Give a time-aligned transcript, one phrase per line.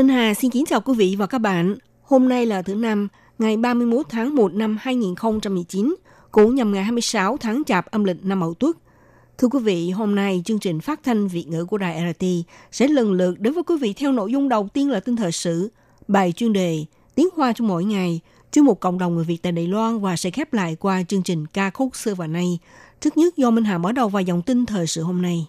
[0.00, 1.76] Minh Hà xin kính chào quý vị và các bạn.
[2.02, 3.08] Hôm nay là thứ năm,
[3.38, 5.94] ngày 31 tháng 1 năm 2019,
[6.30, 8.76] cũng nhằm ngày 26 tháng Chạp âm lịch năm Mậu Tuất.
[9.38, 12.24] Thưa quý vị, hôm nay chương trình phát thanh Việt ngữ của Đài RT
[12.72, 15.32] sẽ lần lượt đến với quý vị theo nội dung đầu tiên là tin thời
[15.32, 15.70] sự,
[16.08, 18.20] bài chuyên đề, tiếng hoa trong mỗi ngày,
[18.52, 21.22] chuyên mục cộng đồng người Việt tại Đài Loan và sẽ khép lại qua chương
[21.22, 22.58] trình ca khúc xưa và nay.
[23.00, 25.46] Trước nhất do Minh Hà mở đầu vào dòng tin thời sự hôm nay.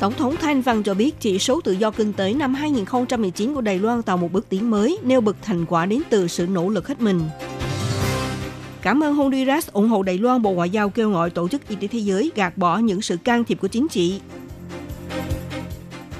[0.00, 3.60] Tổng thống Thanh Văn cho biết chỉ số tự do kinh tế năm 2019 của
[3.60, 6.68] Đài Loan tạo một bước tiến mới, nêu bật thành quả đến từ sự nỗ
[6.68, 7.20] lực hết mình.
[8.82, 11.76] Cảm ơn Honduras ủng hộ Đài Loan Bộ Ngoại giao kêu gọi Tổ chức Y
[11.76, 14.20] tế Thế giới gạt bỏ những sự can thiệp của chính trị.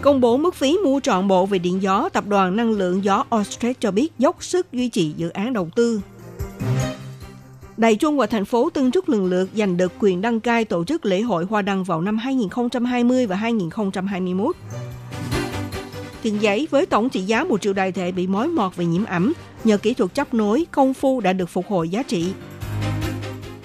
[0.01, 3.25] Công bố mức phí mua trọn bộ về điện gió, tập đoàn năng lượng gió
[3.31, 6.01] Australia cho biết dốc sức duy trì dự án đầu tư.
[7.81, 10.85] Đài Trung và thành phố Tân Trúc lần lượt giành được quyền đăng cai tổ
[10.85, 14.57] chức lễ hội hoa đăng vào năm 2020 và 2021.
[16.23, 19.05] Tiền giấy với tổng trị giá 1 triệu đài tệ bị mối mọt về nhiễm
[19.05, 19.33] ẩm,
[19.65, 22.33] nhờ kỹ thuật chấp nối, công phu đã được phục hồi giá trị.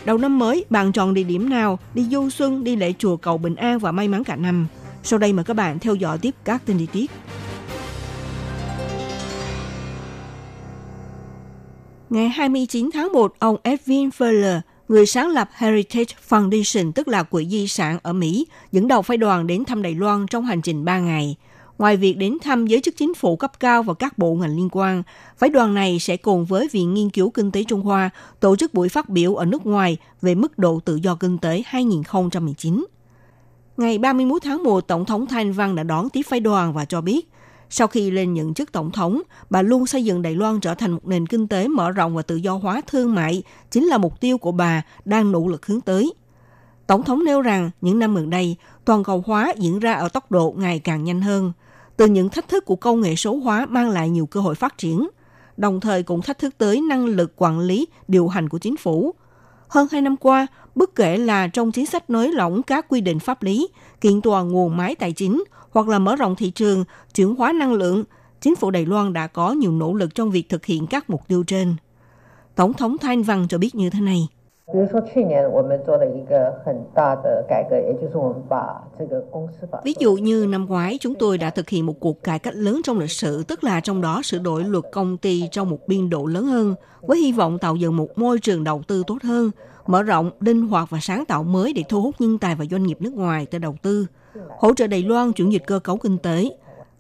[0.06, 3.38] Đầu năm mới, bạn chọn địa điểm nào, đi du xuân, đi lễ chùa cầu
[3.38, 4.68] bình an và may mắn cả năm.
[5.04, 7.12] Sau đây mời các bạn theo dõi tiếp các tin chi tiết.
[12.16, 17.46] Ngày 29 tháng 1, ông Edwin Furler, người sáng lập Heritage Foundation, tức là quỹ
[17.46, 20.86] di sản ở Mỹ, dẫn đầu phái đoàn đến thăm Đài Loan trong hành trình
[20.86, 21.36] 3 ngày.
[21.78, 24.70] Ngoài việc đến thăm giới chức chính phủ cấp cao và các bộ ngành liên
[24.72, 25.04] quan,
[25.38, 28.74] phái đoàn này sẽ cùng với Viện Nghiên cứu Kinh tế Trung Hoa tổ chức
[28.74, 32.86] buổi phát biểu ở nước ngoài về mức độ tự do kinh tế 2019.
[33.78, 37.02] Ngày 31 tháng 1, Tổng thống Thanh Văn đã đón tiếp phái đoàn và cho
[37.02, 37.30] biết,
[37.78, 40.92] sau khi lên nhận chức tổng thống, bà luôn xây dựng Đài Loan trở thành
[40.92, 44.22] một nền kinh tế mở rộng và tự do hóa thương mại, chính là mục
[44.22, 46.14] tiêu của bà đang nỗ lực hướng tới.
[46.88, 48.56] Tổng thống nêu rằng những năm gần đây,
[48.86, 51.52] toàn cầu hóa diễn ra ở tốc độ ngày càng nhanh hơn.
[51.98, 54.78] Từ những thách thức của công nghệ số hóa mang lại nhiều cơ hội phát
[54.78, 55.08] triển,
[55.58, 59.14] đồng thời cũng thách thức tới năng lực quản lý, điều hành của chính phủ.
[59.68, 63.20] Hơn hai năm qua, bất kể là trong chính sách nới lỏng các quy định
[63.20, 63.68] pháp lý,
[64.02, 65.44] kiện toàn nguồn máy tài chính
[65.76, 68.04] hoặc là mở rộng thị trường, chuyển hóa năng lượng,
[68.42, 71.22] chính phủ Đài Loan đã có nhiều nỗ lực trong việc thực hiện các mục
[71.28, 71.76] tiêu trên.
[72.56, 74.28] Tổng thống Thanh Văn cho biết như thế này.
[79.84, 82.82] Ví dụ như năm ngoái chúng tôi đã thực hiện một cuộc cải cách lớn
[82.84, 86.10] trong lịch sử, tức là trong đó sửa đổi luật công ty trong một biên
[86.10, 89.52] độ lớn hơn, với hy vọng tạo dựng một môi trường đầu tư tốt hơn,
[89.88, 92.84] mở rộng, linh hoạt và sáng tạo mới để thu hút nhân tài và doanh
[92.84, 94.08] nghiệp nước ngoài tới đầu tư,
[94.60, 96.50] hỗ trợ Đài Loan chuyển dịch cơ cấu kinh tế.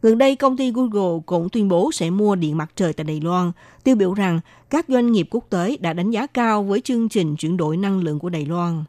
[0.01, 3.21] Gần đây, công ty Google cũng tuyên bố sẽ mua điện mặt trời tại Đài
[3.21, 3.51] Loan,
[3.83, 7.35] tiêu biểu rằng các doanh nghiệp quốc tế đã đánh giá cao với chương trình
[7.35, 8.83] chuyển đổi năng lượng của Đài Loan.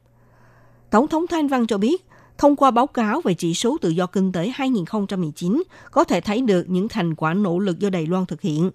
[0.90, 2.06] Tổng thống Thanh Văn cho biết,
[2.38, 6.40] thông qua báo cáo về chỉ số tự do kinh tế 2019, có thể thấy
[6.40, 8.70] được những thành quả nỗ lực do Đài Loan thực hiện.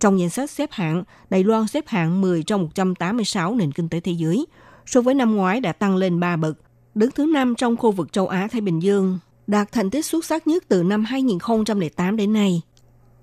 [0.00, 4.00] Trong danh sách xếp hạng, Đài Loan xếp hạng 10 trong 186 nền kinh tế
[4.00, 4.46] thế giới,
[4.86, 6.58] so với năm ngoái đã tăng lên 3 bậc,
[6.94, 10.46] đứng thứ 5 trong khu vực châu Á-Thái Bình Dương, đạt thành tích xuất sắc
[10.46, 12.62] nhất từ năm 2008 đến nay.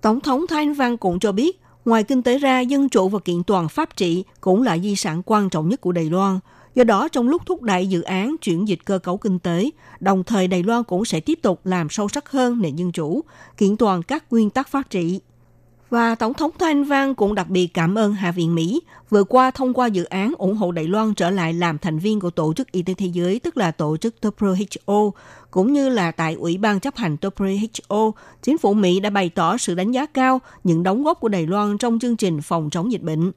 [0.02, 3.44] Tổng thống Thanh Văn cũng cho biết, ngoài kinh tế ra, dân chủ và kiện
[3.44, 6.40] toàn pháp trị cũng là di sản quan trọng nhất của Đài Loan.
[6.76, 9.70] Do đó, trong lúc thúc đẩy dự án chuyển dịch cơ cấu kinh tế,
[10.00, 13.22] đồng thời Đài Loan cũng sẽ tiếp tục làm sâu sắc hơn nền dân chủ,
[13.58, 15.20] kiện toàn các nguyên tắc pháp trị.
[15.90, 19.52] Và Tổng thống Thanh Văn cũng đặc biệt cảm ơn Hạ viện Mỹ vừa qua
[19.52, 22.54] thông qua dự án ủng hộ Đài Loan trở lại làm thành viên của Tổ
[22.54, 25.12] chức Y tế Thế giới, tức là Tổ chức WHO,
[25.52, 29.58] cũng như là tại Ủy ban chấp hành WHO, chính phủ Mỹ đã bày tỏ
[29.58, 32.92] sự đánh giá cao những đóng góp của Đài Loan trong chương trình phòng chống
[32.92, 33.32] dịch bệnh.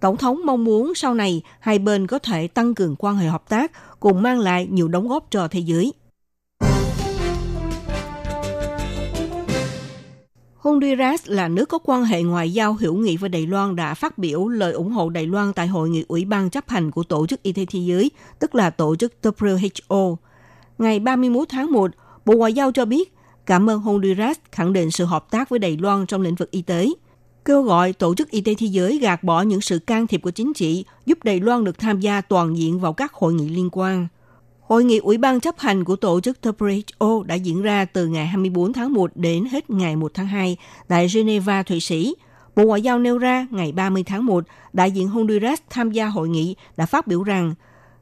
[0.00, 3.48] Tổng thống mong muốn sau này hai bên có thể tăng cường quan hệ hợp
[3.48, 5.92] tác cùng mang lại nhiều đóng góp cho thế giới.
[10.58, 14.18] Honduras là nước có quan hệ ngoại giao hữu nghị với Đài Loan đã phát
[14.18, 17.26] biểu lời ủng hộ Đài Loan tại hội nghị Ủy ban chấp hành của Tổ
[17.26, 20.16] chức Y tế Thế giới, tức là Tổ chức WHO.
[20.78, 21.90] Ngày 31 tháng 1,
[22.24, 23.14] Bộ Ngoại giao cho biết
[23.46, 26.62] cảm ơn Honduras khẳng định sự hợp tác với Đài Loan trong lĩnh vực y
[26.62, 26.88] tế,
[27.44, 30.30] kêu gọi Tổ chức Y tế Thế giới gạt bỏ những sự can thiệp của
[30.30, 33.68] chính trị, giúp Đài Loan được tham gia toàn diện vào các hội nghị liên
[33.72, 34.08] quan.
[34.68, 38.26] Hội nghị Ủy ban chấp hành của tổ chức WHO đã diễn ra từ ngày
[38.26, 40.56] 24 tháng 1 đến hết ngày 1 tháng 2
[40.88, 42.14] tại Geneva, Thụy Sĩ.
[42.56, 46.28] Bộ Ngoại giao nêu ra ngày 30 tháng 1, đại diện Honduras tham gia hội
[46.28, 47.54] nghị đã phát biểu rằng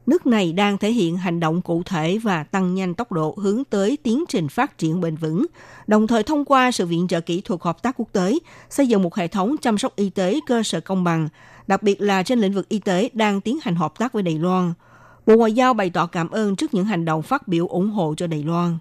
[0.07, 3.65] nước này đang thể hiện hành động cụ thể và tăng nhanh tốc độ hướng
[3.65, 5.47] tới tiến trình phát triển bền vững,
[5.87, 8.39] đồng thời thông qua sự viện trợ kỹ thuật hợp tác quốc tế,
[8.71, 11.29] xây dựng một hệ thống chăm sóc y tế cơ sở công bằng,
[11.67, 14.39] đặc biệt là trên lĩnh vực y tế đang tiến hành hợp tác với Đài
[14.39, 14.73] Loan.
[15.27, 18.15] Bộ Ngoại giao bày tỏ cảm ơn trước những hành động phát biểu ủng hộ
[18.17, 18.79] cho Đài Loan.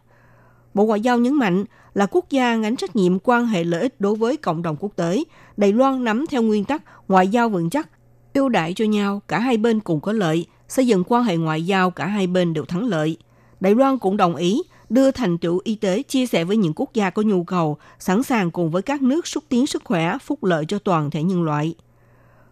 [0.74, 4.02] Bộ Ngoại giao nhấn mạnh là quốc gia gánh trách nhiệm quan hệ lợi ích
[4.02, 5.24] đối với cộng đồng quốc tế.
[5.58, 7.90] Đài Loan nắm theo nguyên tắc ngoại giao vững chắc,
[8.34, 11.66] ưu đãi cho nhau, cả hai bên cùng có lợi, xây dựng quan hệ ngoại
[11.66, 13.18] giao cả hai bên đều thắng lợi.
[13.60, 16.94] Đài Loan cũng đồng ý đưa thành tựu y tế chia sẻ với những quốc
[16.94, 20.44] gia có nhu cầu, sẵn sàng cùng với các nước xúc tiến sức khỏe, phúc
[20.44, 21.76] lợi cho toàn thể nhân loại.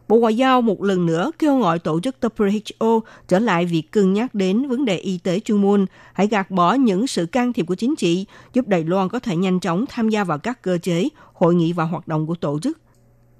[0.07, 4.13] Bộ Ngoại giao một lần nữa kêu gọi tổ chức WHO trở lại việc cân
[4.13, 7.65] nhắc đến vấn đề y tế chuyên môn, hãy gạt bỏ những sự can thiệp
[7.67, 10.77] của chính trị, giúp Đài Loan có thể nhanh chóng tham gia vào các cơ
[10.77, 12.77] chế, hội nghị và hoạt động của tổ chức.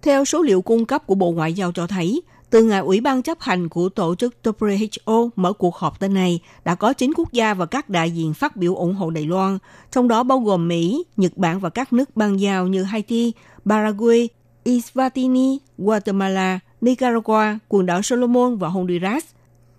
[0.02, 3.22] Theo số liệu cung cấp của Bộ Ngoại giao cho thấy, từ ngày Ủy ban
[3.22, 7.32] chấp hành của tổ chức WHO mở cuộc họp tên này, đã có 9 quốc
[7.32, 9.58] gia và các đại diện phát biểu ủng hộ Đài Loan,
[9.92, 13.34] trong đó bao gồm Mỹ, Nhật Bản và các nước bang giao như Haiti,
[13.66, 14.30] Paraguay,
[14.66, 19.26] Eswatini, Guatemala, Nicaragua, quần đảo Solomon và Honduras.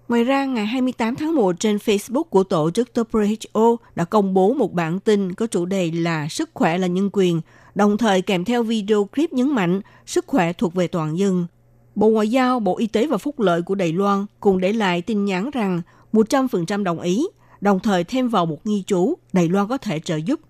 [0.08, 4.54] Ngoài ra, ngày 28 tháng 1 trên Facebook của tổ chức WHO đã công bố
[4.54, 7.40] một bản tin có chủ đề là Sức khỏe là nhân quyền,
[7.74, 11.46] đồng thời kèm theo video clip nhấn mạnh sức khỏe thuộc về toàn dân.
[11.94, 15.02] Bộ Ngoại giao, Bộ Y tế và Phúc lợi của Đài Loan cùng để lại
[15.02, 15.82] tin nhắn rằng
[16.12, 17.26] 100% đồng ý,
[17.60, 20.40] đồng thời thêm vào một nghi chú Đài Loan có thể trợ giúp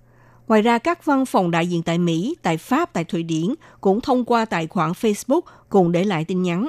[0.49, 4.01] Ngoài ra, các văn phòng đại diện tại Mỹ, tại Pháp, tại Thụy Điển cũng
[4.01, 6.69] thông qua tài khoản Facebook cùng để lại tin nhắn.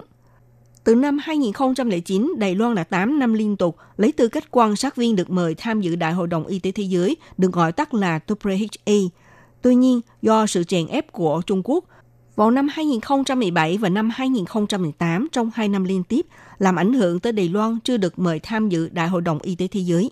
[0.84, 4.96] Từ năm 2009, Đài Loan đã 8 năm liên tục lấy tư cách quan sát
[4.96, 7.94] viên được mời tham dự Đại hội đồng Y tế Thế giới, được gọi tắt
[7.94, 9.10] là WHA.
[9.62, 11.84] Tuy nhiên, do sự chèn ép của Trung Quốc,
[12.36, 16.26] vào năm 2017 và năm 2018 trong hai năm liên tiếp,
[16.58, 19.56] làm ảnh hưởng tới Đài Loan chưa được mời tham dự Đại hội đồng Y
[19.56, 20.12] tế Thế giới.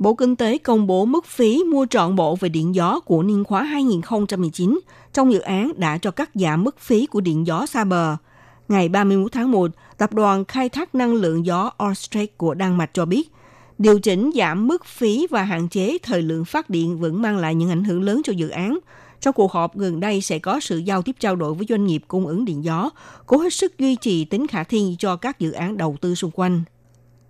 [0.00, 3.44] Bộ Kinh tế công bố mức phí mua trọn bộ về điện gió của niên
[3.44, 4.80] khóa 2019.
[5.12, 8.16] Trong dự án đã cho cắt giảm mức phí của điện gió xa bờ.
[8.68, 12.90] Ngày 31 tháng 1, Tập đoàn Khai thác Năng lượng gió Ørsted của Đan Mạch
[12.92, 13.30] cho biết,
[13.78, 17.54] điều chỉnh giảm mức phí và hạn chế thời lượng phát điện vẫn mang lại
[17.54, 18.78] những ảnh hưởng lớn cho dự án.
[19.20, 22.02] Trong cuộc họp gần đây sẽ có sự giao tiếp trao đổi với doanh nghiệp
[22.08, 22.90] cung ứng điện gió,
[23.26, 26.30] cố hết sức duy trì tính khả thi cho các dự án đầu tư xung
[26.30, 26.62] quanh.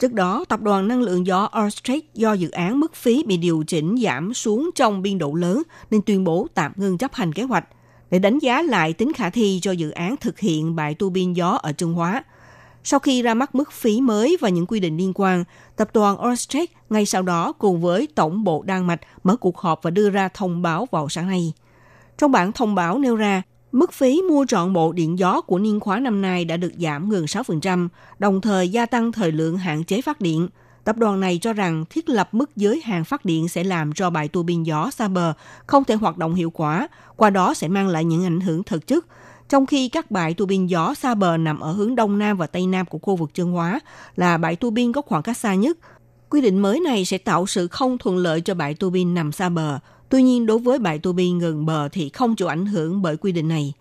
[0.00, 3.64] Trước đó, Tập đoàn Năng lượng gió Ørsted do dự án mức phí bị điều
[3.67, 7.43] chỉnh giảm xuống trong biên độ lớn nên tuyên bố tạm ngưng chấp hành kế
[7.43, 7.64] hoạch
[8.11, 11.32] để đánh giá lại tính khả thi cho dự án thực hiện bãi tu biên
[11.32, 12.25] gió ở Trung Hóa.
[12.85, 15.44] Sau khi ra mắt mức phí mới và những quy định liên quan,
[15.76, 19.82] tập đoàn Ørsted ngay sau đó cùng với Tổng bộ Đan Mạch mở cuộc họp
[19.82, 21.52] và đưa ra thông báo vào sáng nay.
[22.19, 25.81] Trong bản thông báo nêu ra, Mức phí mua trọn bộ điện gió của niên
[25.81, 27.88] khóa năm nay đã được giảm gần 6%,
[28.19, 30.49] đồng thời gia tăng thời lượng hạn chế phát điện.
[30.84, 34.11] Tập đoàn này cho rằng thiết lập mức giới hạn phát điện sẽ làm cho
[34.11, 35.32] bài tua biên gió xa bờ
[35.67, 38.87] không thể hoạt động hiệu quả, qua đó sẽ mang lại những ảnh hưởng thực
[38.87, 39.06] chất.
[39.49, 42.46] Trong khi các bãi tua biên gió xa bờ nằm ở hướng đông nam và
[42.46, 43.81] tây nam của khu vực Trương Hóa
[44.16, 45.78] là bãi tua biên có khoảng cách xa nhất,
[46.31, 49.33] quy định mới này sẽ tạo sự không thuận lợi cho bãi tua biên nằm
[49.33, 49.78] xa bờ,
[50.11, 53.17] Tuy nhiên, đối với bãi tua bin gần bờ thì không chịu ảnh hưởng bởi
[53.17, 53.73] quy định này.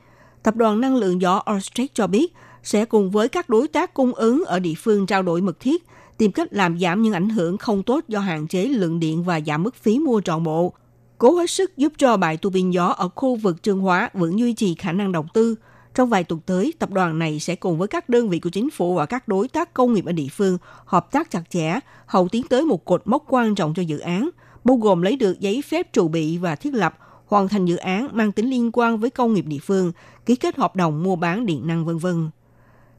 [0.43, 2.33] Tập đoàn Năng lượng gió Orstreet cho biết
[2.63, 5.83] sẽ cùng với các đối tác cung ứng ở địa phương trao đổi mật thiết,
[6.17, 9.41] tìm cách làm giảm những ảnh hưởng không tốt do hạn chế lượng điện và
[9.41, 10.73] giảm mức phí mua trọn bộ.
[11.17, 14.39] Cố hết sức giúp cho bãi tua bin gió ở khu vực Trương Hóa vẫn
[14.39, 15.55] duy trì khả năng đầu tư.
[15.95, 18.69] Trong vài tuần tới, tập đoàn này sẽ cùng với các đơn vị của chính
[18.69, 22.27] phủ và các đối tác công nghiệp ở địa phương hợp tác chặt chẽ, hậu
[22.27, 24.29] tiến tới một cột mốc quan trọng cho dự án–
[24.69, 28.07] bao gồm lấy được giấy phép trụ bị và thiết lập, hoàn thành dự án
[28.11, 29.91] mang tính liên quan với công nghiệp địa phương,
[30.25, 32.07] ký kết hợp đồng mua bán điện năng v.v.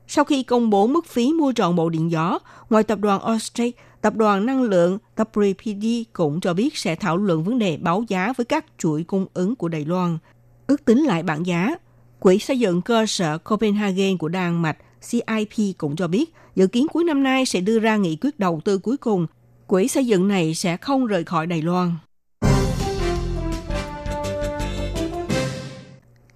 [0.09, 2.39] Sau khi công bố mức phí mua trọn bộ điện gió,
[2.71, 7.45] ngoài tập đoàn Ørsted, tập đoàn năng lượng WPD cũng cho biết sẽ thảo luận
[7.45, 10.19] vấn đề báo giá với các chuỗi cung ứng của Đài Loan.
[10.67, 11.75] Ước tính lại bảng giá,
[12.21, 14.77] Quỹ xây dựng cơ sở Copenhagen của Đan Mạch
[15.11, 18.61] CIP cũng cho biết dự kiến cuối năm nay sẽ đưa ra nghị quyết đầu
[18.65, 19.27] tư cuối cùng
[19.71, 21.93] quỹ xây dựng này sẽ không rời khỏi Đài Loan.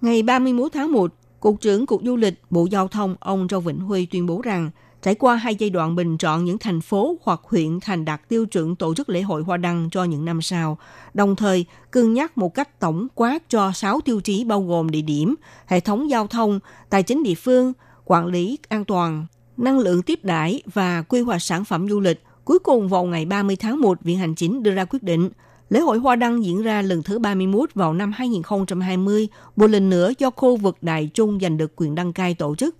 [0.01, 3.79] Ngày 31 tháng 1, Cục trưởng Cục Du lịch Bộ Giao thông ông Châu Vĩnh
[3.79, 4.69] Huy tuyên bố rằng
[5.01, 8.45] trải qua hai giai đoạn bình chọn những thành phố hoặc huyện thành đạt tiêu
[8.45, 10.77] chuẩn tổ chức lễ hội hoa đăng cho những năm sau,
[11.13, 15.01] đồng thời cân nhắc một cách tổng quát cho 6 tiêu chí bao gồm địa
[15.01, 17.73] điểm, hệ thống giao thông, tài chính địa phương,
[18.05, 19.25] quản lý an toàn,
[19.57, 22.24] năng lượng tiếp đãi và quy hoạch sản phẩm du lịch.
[22.45, 25.29] Cuối cùng vào ngày 30 tháng 1, Viện Hành Chính đưa ra quyết định
[25.69, 30.11] Lễ hội Hoa Đăng diễn ra lần thứ 31 vào năm 2020, một lần nữa
[30.17, 32.75] do khu vực Đại Trung giành được quyền đăng cai tổ chức.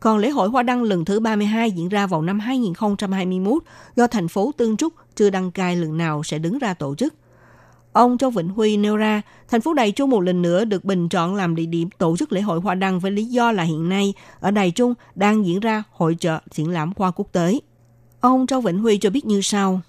[0.00, 3.62] Còn lễ hội Hoa Đăng lần thứ 32 diễn ra vào năm 2021
[3.96, 7.14] do thành phố Tương Trúc chưa đăng cai lần nào sẽ đứng ra tổ chức.
[7.92, 11.08] Ông Châu Vĩnh Huy nêu ra, thành phố Đài Trung một lần nữa được bình
[11.08, 13.88] chọn làm địa điểm tổ chức lễ hội Hoa Đăng với lý do là hiện
[13.88, 17.58] nay ở Đài Trung đang diễn ra hội trợ triển lãm hoa quốc tế.
[18.20, 19.80] Ông Châu Vĩnh Huy cho biết như sau.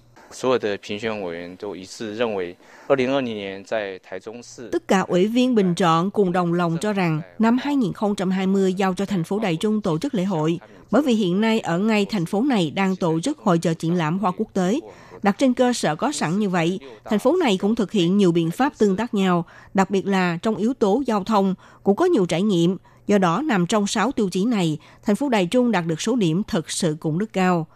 [4.72, 9.06] Tất cả ủy viên bình chọn cùng đồng lòng cho rằng năm 2020 giao cho
[9.06, 10.60] thành phố Đài Trung tổ chức lễ hội,
[10.90, 13.94] bởi vì hiện nay ở ngay thành phố này đang tổ chức hội trợ triển
[13.94, 14.80] lãm hoa quốc tế.
[15.22, 18.32] Đặt trên cơ sở có sẵn như vậy, thành phố này cũng thực hiện nhiều
[18.32, 19.44] biện pháp tương tác nhau,
[19.74, 22.76] đặc biệt là trong yếu tố giao thông cũng có nhiều trải nghiệm.
[23.06, 26.16] Do đó, nằm trong 6 tiêu chí này, thành phố Đài Trung đạt được số
[26.16, 27.66] điểm thật sự cũng rất cao.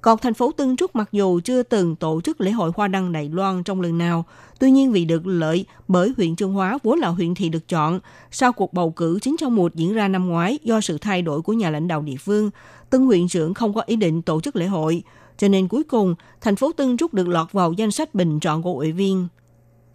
[0.00, 3.12] Còn thành phố Tân Trúc mặc dù chưa từng tổ chức lễ hội hoa đăng
[3.12, 4.24] Đài Loan trong lần nào,
[4.58, 8.00] tuy nhiên vì được lợi bởi huyện Trương Hóa vốn là huyện thị được chọn,
[8.30, 11.42] sau cuộc bầu cử chính trong một diễn ra năm ngoái do sự thay đổi
[11.42, 12.50] của nhà lãnh đạo địa phương,
[12.90, 15.02] Tân huyện trưởng không có ý định tổ chức lễ hội,
[15.38, 18.62] cho nên cuối cùng thành phố Tân Trúc được lọt vào danh sách bình chọn
[18.62, 19.28] của ủy viên.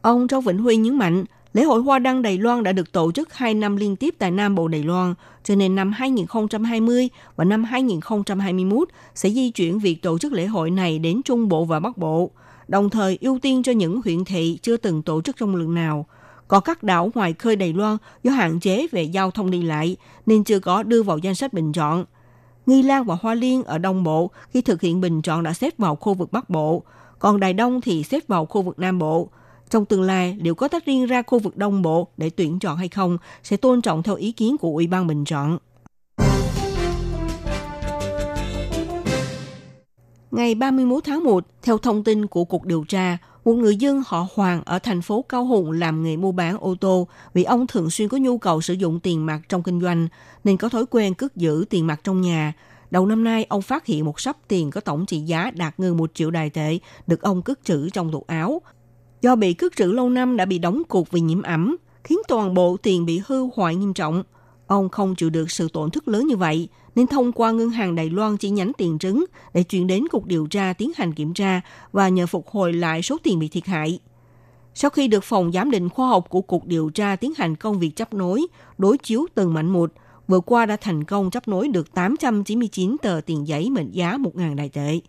[0.01, 3.12] Ông Châu Vĩnh Huy nhấn mạnh, Lễ hội Hoa Đăng Đài Loan đã được tổ
[3.12, 7.46] chức 2 năm liên tiếp tại Nam Bộ Đài Loan, cho nên năm 2020 và
[7.46, 11.79] năm 2021 sẽ di chuyển việc tổ chức lễ hội này đến Trung Bộ và
[11.79, 12.31] Bắc Bộ,
[12.67, 16.05] đồng thời ưu tiên cho những huyện thị chưa từng tổ chức trong lần nào.
[16.48, 19.98] Có các đảo ngoài khơi Đài Loan do hạn chế về giao thông đi lại
[20.25, 22.05] nên chưa có đưa vào danh sách bình chọn.
[22.65, 25.77] Nghi Lan và Hoa Liên ở Đông Bộ khi thực hiện bình chọn đã xếp
[25.77, 26.84] vào khu vực Bắc Bộ,
[27.20, 29.29] còn Đài Đông thì xếp vào khu vực Nam Bộ–
[29.72, 32.78] trong tương lai, liệu có tách riêng ra khu vực Đông Bộ để tuyển chọn
[32.78, 35.58] hay không sẽ tôn trọng theo ý kiến của Ủy ban bình chọn.
[40.32, 44.28] Ngày 31 tháng 1, theo thông tin của Cục Điều tra, một người dân họ
[44.36, 47.90] Hoàng ở thành phố Cao Hùng làm nghề mua bán ô tô vì ông thường
[47.90, 50.08] xuyên có nhu cầu sử dụng tiền mặt trong kinh doanh
[50.44, 52.54] nên có thói quen cất giữ tiền mặt trong nhà.
[52.92, 55.94] Đầu năm nay, ông phát hiện một sắp tiền có tổng trị giá đạt ngư
[55.94, 58.62] một triệu đài tệ được ông cất trữ trong tủ áo.
[59.22, 62.54] Do bị cất trữ lâu năm đã bị đóng cục vì nhiễm ẩm, khiến toàn
[62.54, 64.24] bộ tiền bị hư hoại nghiêm trọng.
[64.68, 67.96] Ông không chịu được sự tổn thất lớn như vậy, nên thông qua ngân hàng
[67.96, 71.34] Đài Loan chi nhánh tiền trứng để chuyển đến cục điều tra tiến hành kiểm
[71.34, 71.62] tra
[71.92, 74.00] và nhờ phục hồi lại số tiền bị thiệt hại.
[74.74, 77.80] Sau khi được phòng giám định khoa học của cục điều tra tiến hành công
[77.80, 78.48] việc chấp nối,
[78.78, 79.92] đối chiếu từng mảnh một,
[80.28, 84.56] vừa qua đã thành công chấp nối được 899 tờ tiền giấy mệnh giá 1.000
[84.56, 85.00] đài tệ.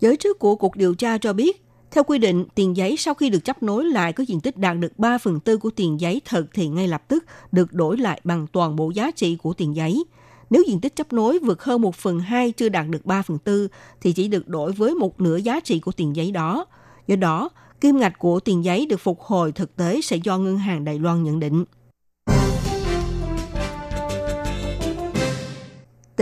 [0.00, 1.61] Giới chức của cục điều tra cho biết,
[1.92, 4.78] theo quy định, tiền giấy sau khi được chấp nối lại có diện tích đạt
[4.78, 8.20] được 3 phần tư của tiền giấy thật thì ngay lập tức được đổi lại
[8.24, 10.04] bằng toàn bộ giá trị của tiền giấy.
[10.50, 13.38] Nếu diện tích chấp nối vượt hơn 1 phần 2 chưa đạt được 3 phần
[13.38, 13.68] tư
[14.00, 16.66] thì chỉ được đổi với một nửa giá trị của tiền giấy đó.
[17.06, 17.48] Do đó,
[17.80, 20.98] kim ngạch của tiền giấy được phục hồi thực tế sẽ do Ngân hàng Đài
[20.98, 21.64] Loan nhận định.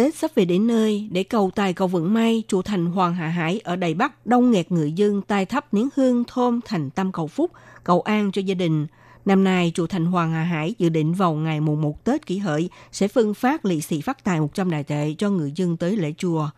[0.00, 3.28] Tết sắp về đến nơi, để cầu tài cầu vững may, chùa thành Hoàng Hạ
[3.28, 7.12] Hải ở Đài Bắc đông nghẹt người dân tai thắp nén hương thơm thành tâm
[7.12, 7.50] cầu phúc,
[7.84, 8.86] cầu an cho gia đình.
[9.24, 12.38] Năm nay, chùa Thành Hoàng Hà Hải dự định vào ngày mùng 1 Tết kỷ
[12.38, 15.96] hợi sẽ phân phát lì xì phát tài 100 đại tệ cho người dân tới
[15.96, 16.50] lễ chùa.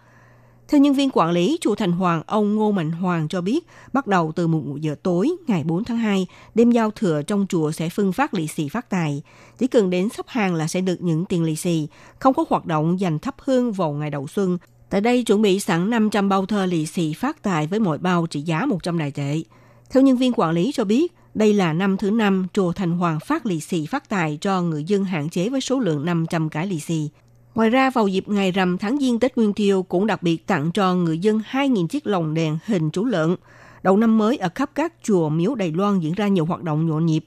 [0.72, 4.06] Theo nhân viên quản lý chùa Thành Hoàng, ông Ngô Mạnh Hoàng cho biết, bắt
[4.06, 7.88] đầu từ 1 giờ tối ngày 4 tháng 2, đêm giao thừa trong chùa sẽ
[7.88, 9.22] phân phát lì xì phát tài.
[9.58, 11.88] Chỉ cần đến sắp hàng là sẽ được những tiền lì xì,
[12.18, 14.58] không có hoạt động dành thắp hương vào ngày đầu xuân.
[14.90, 18.26] Tại đây chuẩn bị sẵn 500 bao thơ lì xì phát tài với mỗi bao
[18.26, 19.42] trị giá 100 đại tệ.
[19.90, 23.18] Theo nhân viên quản lý cho biết, đây là năm thứ năm chùa Thành Hoàng
[23.26, 26.66] phát lì xì phát tài cho người dân hạn chế với số lượng 500 cái
[26.66, 27.08] lì xì.
[27.54, 30.70] Ngoài ra, vào dịp ngày rằm tháng Giêng Tết Nguyên Tiêu cũng đặc biệt tặng
[30.72, 33.36] cho người dân 2.000 chiếc lồng đèn hình chú lợn.
[33.82, 36.86] Đầu năm mới ở khắp các chùa miếu Đài Loan diễn ra nhiều hoạt động
[36.86, 37.24] nhộn nhịp.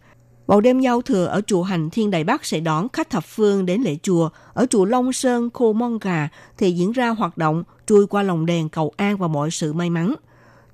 [0.48, 3.66] Vào đêm giao thừa ở chùa Hành Thiên Đài Bắc sẽ đón khách thập phương
[3.66, 4.30] đến lễ chùa.
[4.54, 8.46] Ở chùa Long Sơn, Khô Mon Gà thì diễn ra hoạt động chui qua lồng
[8.46, 10.16] đèn cầu an và mọi sự may mắn.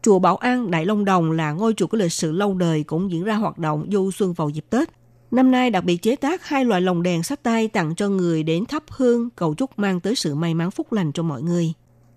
[0.01, 3.11] Chùa Bảo An, Đại Long Đồng là ngôi chùa có lịch sử lâu đời cũng
[3.11, 5.00] diễn ra hoạt động du xuân vào dịp Tết.
[5.31, 8.43] Năm nay đặc biệt chế tác hai loại lồng đèn sách tay tặng cho người
[8.43, 11.73] đến thắp hương, cầu chúc mang tới sự may mắn phúc lành cho mọi người.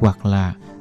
[0.00, 0.54] hoặc là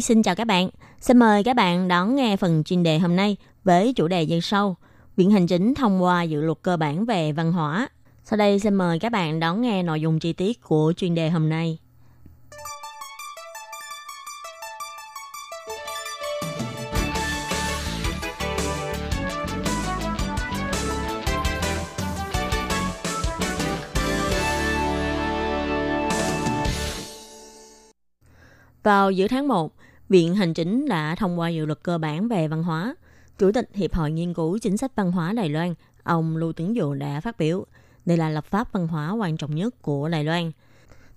[0.00, 0.70] Xin chào các bạn.
[1.00, 4.40] Xin mời các bạn đón nghe phần chuyên đề hôm nay với chủ đề như
[4.40, 4.76] sau.
[5.16, 7.88] Viện Hành Chính thông qua dự luật cơ bản về văn hóa.
[8.24, 11.30] Sau đây xin mời các bạn đón nghe nội dung chi tiết của chuyên đề
[11.30, 11.78] hôm nay.
[28.82, 29.72] Vào giữa tháng 1,
[30.10, 32.94] Viện Hành Chính đã thông qua dự luật cơ bản về văn hóa.
[33.38, 36.76] Chủ tịch Hiệp hội Nghiên cứu Chính sách Văn hóa Đài Loan, ông Lưu Tuấn
[36.76, 37.66] Dụ đã phát biểu,
[38.04, 40.52] đây là lập pháp văn hóa quan trọng nhất của Đài Loan.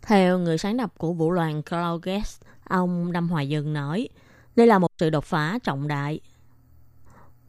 [0.02, 4.10] Theo người sáng lập của vũ đoàn Cloud Guest, ông Đâm Hoài Dương nói,
[4.56, 6.20] đây là một sự đột phá trọng đại.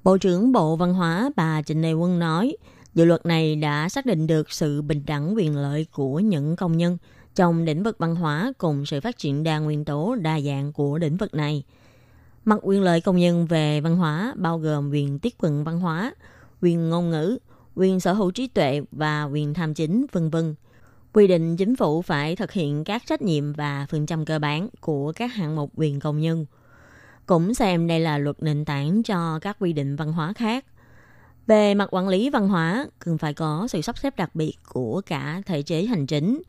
[0.05, 2.57] Bộ trưởng Bộ Văn hóa bà Trịnh Lê Quân nói,
[2.95, 6.77] dự luật này đã xác định được sự bình đẳng quyền lợi của những công
[6.77, 6.99] nhân
[7.35, 10.99] trong lĩnh vực văn hóa cùng sự phát triển đa nguyên tố đa dạng của
[10.99, 11.64] lĩnh vực này.
[12.45, 16.14] Mặt quyền lợi công nhân về văn hóa bao gồm quyền tiếp cận văn hóa,
[16.62, 17.38] quyền ngôn ngữ,
[17.75, 20.55] quyền sở hữu trí tuệ và quyền tham chính, vân vân.
[21.12, 24.69] Quy định chính phủ phải thực hiện các trách nhiệm và phương châm cơ bản
[24.81, 26.47] của các hạng mục quyền công nhân.
[27.26, 30.64] Cũng xem đây là luật nền tảng cho các quy định văn hóa khác.
[31.47, 35.00] Về mặt quản lý văn hóa, cần phải có sự sắp xếp đặc biệt của
[35.07, 36.43] cả thể chế hành chính,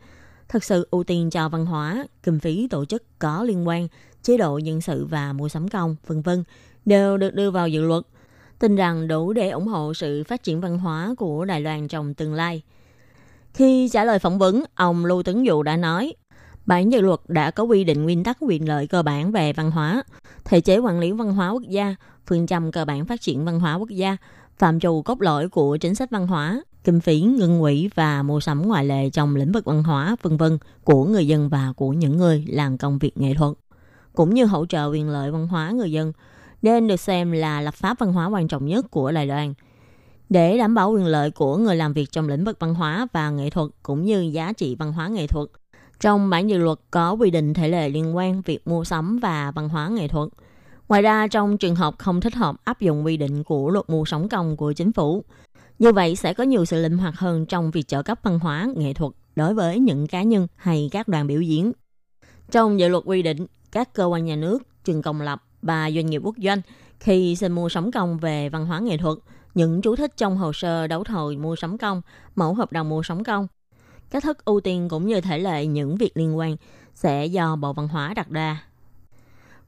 [0.49, 3.87] thực sự ưu tiên cho văn hóa, kinh phí tổ chức có liên quan,
[4.23, 6.43] chế độ nhân sự và mua sắm công, vân vân
[6.85, 8.03] đều được đưa vào dự luật,
[8.59, 12.13] tin rằng đủ để ủng hộ sự phát triển văn hóa của Đài Loan trong
[12.13, 12.61] tương lai.
[13.53, 16.13] Khi trả lời phỏng vấn, ông Lưu Tấn Dụ đã nói,
[16.65, 19.71] bản dự luật đã có quy định nguyên tắc quyền lợi cơ bản về văn
[19.71, 20.03] hóa,
[20.45, 21.95] thể chế quản lý văn hóa quốc gia,
[22.27, 24.17] phương châm cơ bản phát triển văn hóa quốc gia,
[24.57, 28.39] phạm trù cốt lõi của chính sách văn hóa, kinh phí ngân quỹ và mua
[28.39, 31.89] sắm ngoại lệ trong lĩnh vực văn hóa vân vân của người dân và của
[31.89, 33.53] những người làm công việc nghệ thuật
[34.13, 36.13] cũng như hỗ trợ quyền lợi văn hóa người dân
[36.61, 39.53] nên được xem là lập pháp văn hóa quan trọng nhất của Đài Loan.
[40.29, 43.29] Để đảm bảo quyền lợi của người làm việc trong lĩnh vực văn hóa và
[43.29, 45.47] nghệ thuật cũng như giá trị văn hóa nghệ thuật,
[45.99, 49.51] trong bản dự luật có quy định thể lệ liên quan việc mua sắm và
[49.51, 50.29] văn hóa nghệ thuật.
[50.87, 54.05] Ngoài ra, trong trường hợp không thích hợp áp dụng quy định của luật mua
[54.05, 55.23] sắm công của chính phủ,
[55.79, 58.67] như vậy sẽ có nhiều sự linh hoạt hơn trong việc trợ cấp văn hóa,
[58.75, 61.71] nghệ thuật đối với những cá nhân hay các đoàn biểu diễn.
[62.51, 66.05] Trong dự luật quy định, các cơ quan nhà nước, trường công lập và doanh
[66.05, 66.61] nghiệp quốc doanh
[66.99, 69.17] khi xin mua sắm công về văn hóa nghệ thuật,
[69.53, 72.01] những chú thích trong hồ sơ đấu thầu mua sắm công,
[72.35, 73.47] mẫu hợp đồng mua sắm công.
[74.09, 76.55] Cách thức ưu tiên cũng như thể lệ những việc liên quan
[76.93, 78.63] sẽ do Bộ Văn hóa đặt ra.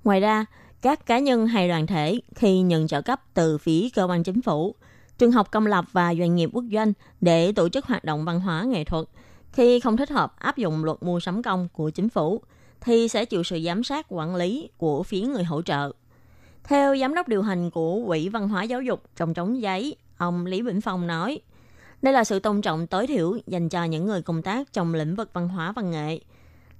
[0.03, 0.45] Ngoài ra,
[0.81, 4.41] các cá nhân hay đoàn thể khi nhận trợ cấp từ phía cơ quan chính
[4.41, 4.75] phủ–
[5.17, 8.39] trường học công lập và doanh nghiệp quốc doanh để tổ chức hoạt động văn
[8.39, 9.05] hóa nghệ thuật.
[9.51, 12.41] Khi không thích hợp áp dụng luật mua sắm công của chính phủ,
[12.81, 15.91] thì sẽ chịu sự giám sát quản lý của phía người hỗ trợ.
[16.63, 20.45] Theo giám đốc điều hành của Quỹ Văn hóa Giáo dục trong trống giấy, ông
[20.45, 21.39] Lý Vĩnh Phong nói,
[22.01, 25.15] đây là sự tôn trọng tối thiểu dành cho những người công tác trong lĩnh
[25.15, 26.19] vực văn hóa văn nghệ.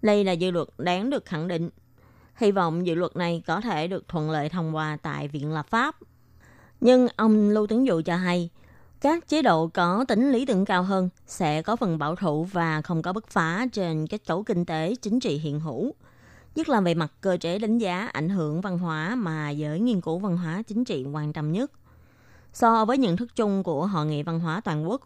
[0.02, 1.70] Đây là dự luật đáng được khẳng định.
[2.36, 5.68] Hy vọng dự luật này có thể được thuận lợi thông qua tại Viện Lập
[5.70, 5.96] pháp
[6.82, 8.50] nhưng ông Lưu Tuấn Dụ cho hay,
[9.02, 12.82] các chế độ có tính lý tưởng cao hơn sẽ có phần bảo thủ và
[12.82, 15.94] không có bứt phá trên kết cấu kinh tế chính trị hiện hữu,
[16.56, 20.02] nhất là về mặt cơ chế đánh giá ảnh hưởng văn hóa mà giới nghiên
[20.02, 21.72] cứu văn hóa chính trị quan tâm nhất.
[22.54, 25.02] So với nhận thức chung của Hội nghị văn hóa toàn quốc,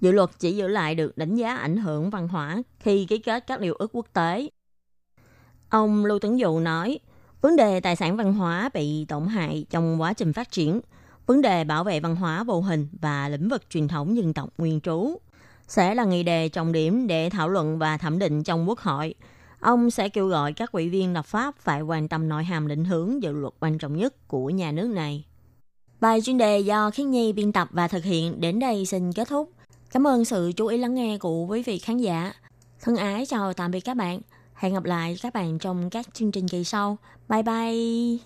[0.00, 3.46] dự luật chỉ giữ lại được đánh giá ảnh hưởng văn hóa khi ký kết
[3.46, 4.50] các điều ước quốc tế.
[5.68, 6.98] Ông Lưu Tuấn Dụ nói,
[7.42, 10.80] Vấn đề tài sản văn hóa bị tổn hại trong quá trình phát triển,
[11.26, 14.50] vấn đề bảo vệ văn hóa vô hình và lĩnh vực truyền thống dân tộc
[14.58, 15.18] nguyên trú
[15.68, 19.14] sẽ là nghị đề trọng điểm để thảo luận và thẩm định trong Quốc hội.
[19.60, 22.84] Ông sẽ kêu gọi các ủy viên lập pháp phải quan tâm nội hàm định
[22.84, 25.24] hướng dự luật quan trọng nhất của nhà nước này.
[26.00, 29.28] Bài chuyên đề do Khiết Nhi biên tập và thực hiện đến đây xin kết
[29.28, 29.50] thúc.
[29.92, 32.32] Cảm ơn sự chú ý lắng nghe của quý vị khán giả.
[32.80, 34.20] Thân ái chào tạm biệt các bạn.
[34.62, 36.98] Hẹn gặp lại các bạn trong các chương trình kỳ sau.
[37.28, 38.18] Bye bye!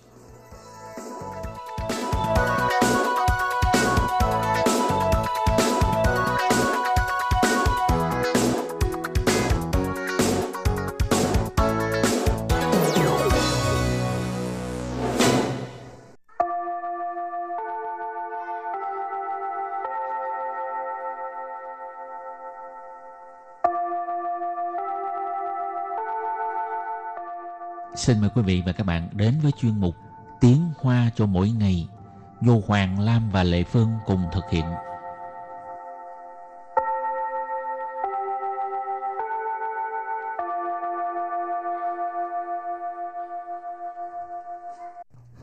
[28.07, 29.95] Xin mời quý vị và các bạn đến với chuyên mục
[30.41, 31.87] Tiếng Hoa cho mỗi ngày,
[32.41, 34.65] do Hoàng Lam và Lệ Phương cùng thực hiện.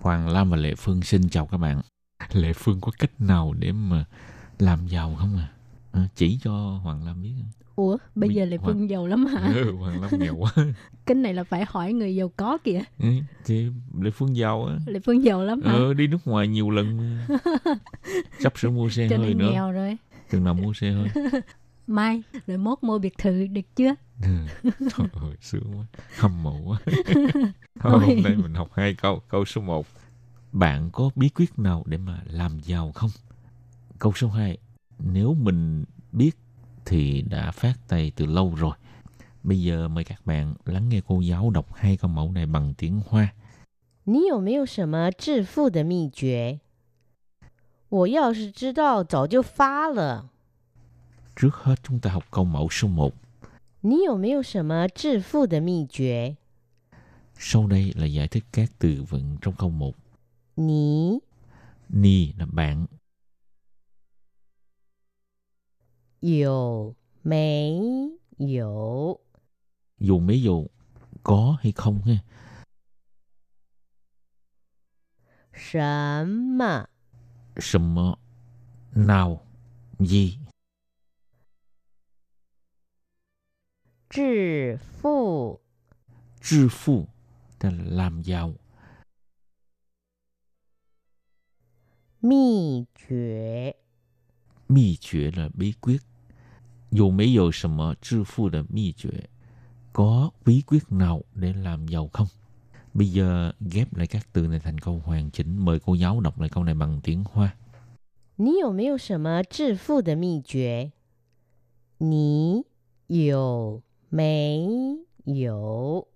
[0.01, 1.81] Hoàng Lam và Lệ Phương xin chào các bạn.
[2.33, 4.05] Lệ Phương có cách nào để mà
[4.59, 5.49] làm giàu không à?
[5.95, 6.53] À chỉ cho
[6.83, 7.33] Hoàng Lam biết.
[7.77, 9.53] Ủa, bây Mi- giờ Hoàng- Phương giàu lắm hả?
[9.55, 10.53] Ừ, Hoàng Lam nghèo quá.
[11.07, 12.81] Cái này là phải hỏi người giàu có kìa.
[12.99, 13.09] Ừ,
[13.45, 13.67] thì
[14.01, 14.77] Lệ Phương giàu á.
[14.87, 15.73] Lệ Phương giàu lắm hả?
[15.73, 17.19] Ờ, đi nước ngoài nhiều lần.
[18.41, 19.51] Sắp sửa mua xe Cho hơi nên nữa.
[19.53, 19.97] nghèo rồi.
[20.31, 21.09] Chừng nào mua xe hơi.
[21.87, 23.95] Mai, rồi mốt mua biệt thự được chưa?
[24.23, 24.29] Ừ.
[24.63, 25.85] Trời ơi, sướng quá.
[26.19, 26.79] Hâm mộ quá.
[27.81, 28.01] Thôi, Ôi.
[28.07, 29.23] hôm nay mình học hai câu.
[29.29, 29.87] Câu số 1.
[30.53, 33.11] Bạn có bí quyết nào để mà làm giàu không?
[33.99, 34.59] Câu số 2
[35.00, 36.38] Nếu mình biết
[36.86, 38.76] thì đã phát tay từ lâu rồi.
[39.44, 42.74] Bây giờ mời các bạn lắng nghe cô giáo đọc hai câu mẫu này bằng
[42.78, 43.34] tiếng Hoa.
[44.06, 46.60] 你有没有什么致富的秘诀？
[47.90, 50.30] 我要是知道，早就发了。
[51.36, 53.14] Trước hết chúng ta học câu mẫu số 1.
[53.82, 56.36] 你有没有什么致富的秘诀？
[57.38, 59.96] Sau đây là giải thích các từ vựng trong câu 1.
[60.56, 61.20] 你
[61.90, 62.86] Ni là bạn,
[66.24, 67.80] 有没
[68.38, 69.20] 有
[70.00, 70.68] dù mấy dù
[71.24, 72.24] có hay không ha.
[75.54, 76.88] 什么
[77.58, 78.16] Sầm mơ,
[78.96, 79.46] nào,
[80.00, 80.40] gì,
[84.10, 85.60] 致富
[86.40, 87.08] 致富,
[87.60, 88.54] tức là làm giàu.
[92.22, 93.76] 秘诀？
[94.70, 96.02] Bí quyết là bí quyết.
[96.94, 99.30] Dù mấy dù sầm mơ,致富 là bí quyết.
[99.94, 102.28] Có bí quyết nào để làm giàu không?
[102.94, 105.58] Bây giờ ghép lại các từ này thành câu hoàn chỉnh.
[105.58, 107.56] Mời cô giáo đọc lại câu này bằng tiếng Hoa.
[108.38, 110.92] 你有没有什么致富的秘诀？
[111.98, 112.64] 你
[113.08, 114.68] 有没
[115.26, 116.08] 有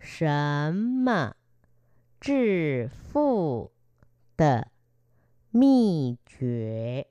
[0.00, 1.34] 什么
[2.20, 3.70] 致富
[4.36, 4.68] 的
[5.52, 7.06] 秘诀？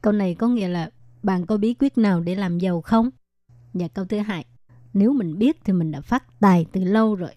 [0.00, 0.90] Câu này có nghĩa là
[1.22, 3.10] bạn có bí quyết nào để làm giàu không?
[3.74, 4.46] Và câu thứ hai,
[4.92, 7.36] nếu mình biết thì mình đã phát tài từ lâu rồi.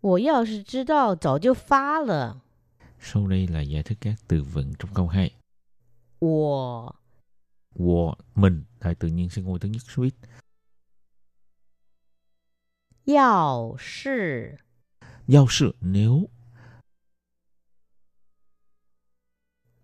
[0.00, 2.42] 我要是知道，早就发了。
[3.00, 5.34] Sau đây là giải thích các từ vựng trong câu 2.
[6.20, 6.94] 我
[7.74, 10.14] Wo, mình, đại tự nhiên sinh ngôi thứ nhất số ít.
[13.04, 14.58] 要是
[15.26, 16.28] Giao sự nếu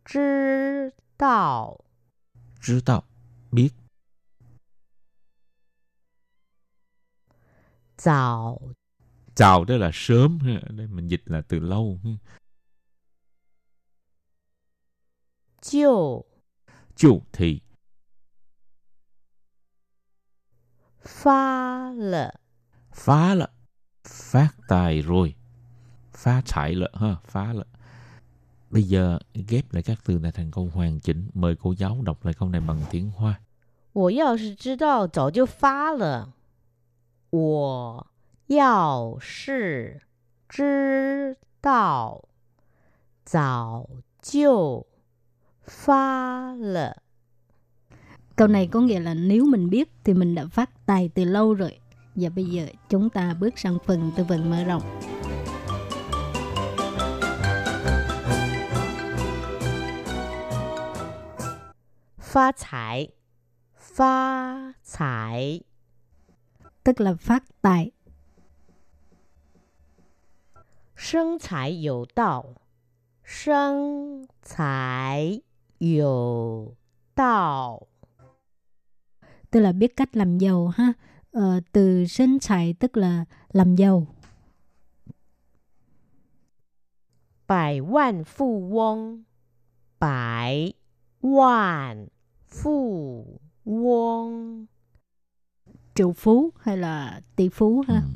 [0.04, 1.84] 知道，
[2.60, 3.04] 知道
[3.53, 3.69] biết.
[7.97, 8.61] Chào.
[9.35, 10.39] Chào đó là sớm.
[10.69, 11.99] Đây mình dịch là từ lâu.
[15.61, 16.23] Chiều.
[16.95, 17.61] Chiều thì.
[21.05, 22.33] Phá lợ.
[22.91, 23.49] Phá lợ.
[24.03, 25.35] Phát tài rồi.
[26.11, 26.91] Phá chạy lợ.
[26.93, 27.65] Ha, phá lợ.
[28.72, 32.24] bây giờ ghép lại các từ này thành câu hoàn chỉnh mời cô giáo đọc
[32.24, 33.40] lại câu này bằng tiếng hoa
[33.92, 36.34] 我要是知道，早就发了。
[37.30, 38.06] 我
[38.46, 40.02] 要是
[40.48, 42.28] 知道，
[43.24, 43.88] 早
[44.22, 44.86] 就
[45.64, 47.02] 发了。
[48.36, 51.54] Câu này có nghĩa là nếu mình biết thì mình đã phát tài từ lâu
[51.54, 51.78] rồi.
[52.14, 54.82] Và bây giờ chúng ta bước sang phần tư vấn mở rộng.
[62.33, 63.07] phát tài,
[63.77, 65.61] phát tài,
[66.83, 67.91] Tức là phát tài.
[70.97, 72.55] Sinh tài dầu đạo
[73.25, 74.25] Sinh
[74.57, 75.41] tài
[75.79, 76.75] dầu
[77.15, 77.87] đạo
[79.51, 80.93] Tức là biết cách làm giàu ha.
[81.31, 84.07] Ờ, Từ sinh tài tức là làm giàu
[87.47, 89.23] Bài vạn phụ vong
[89.99, 90.73] Bài
[91.21, 92.07] vạn
[92.53, 94.65] Phu Wong
[95.95, 97.95] Triệu phú hay là tỷ phú ha?
[97.95, 98.09] Ừ.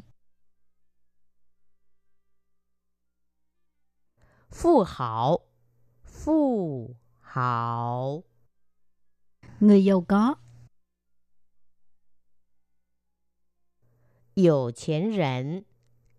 [4.50, 5.40] Phu hảo.
[6.04, 8.24] Phu hảo.
[9.60, 10.36] Người giàu có.
[14.36, 15.62] Yêu tiền rảnh.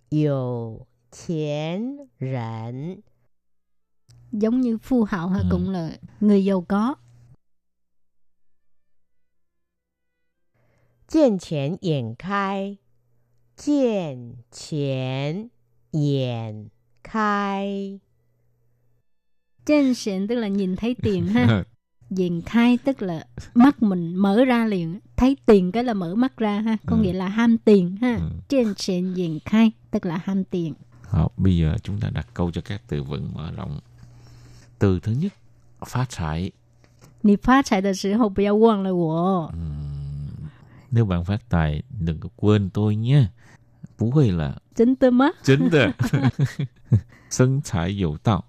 [0.09, 0.79] Yêu
[1.27, 3.01] tiền rảnh.
[4.33, 5.49] Giống như phu hảo ha ừ.
[5.51, 6.95] cũng là người giàu có.
[11.08, 12.78] 见钱眼开，
[13.56, 15.50] 见钱
[15.92, 16.70] 眼
[17.04, 18.00] 开。
[19.66, 21.64] Trên sẹn tức là nhìn thấy tiền ha.
[22.10, 25.00] Diện khai tức là mắt mình mở ra liền.
[25.16, 26.78] Thấy tiền cái là mở mắt ra ha.
[26.86, 27.02] Có Ừ.
[27.02, 28.16] nghĩa là ham tiền ha.
[28.16, 28.30] Ừ.
[28.50, 30.74] Trên sẹn diện khai tức là ham tiền.
[31.02, 33.80] Học, bây giờ chúng ta đặt câu cho các từ vựng mở rộng.
[34.80, 35.34] Từ thứ nhất,
[35.86, 36.52] phát thải.
[37.22, 39.50] 你发财的时候不要忘了我。
[40.91, 43.27] nếu bạn phát tài đừng có quên tôi nhé.
[43.99, 44.57] Bú hơi là...
[44.77, 45.29] Chính tư má.
[45.45, 45.87] Chính tư.
[47.31, 48.45] Sân chải dầu tạo.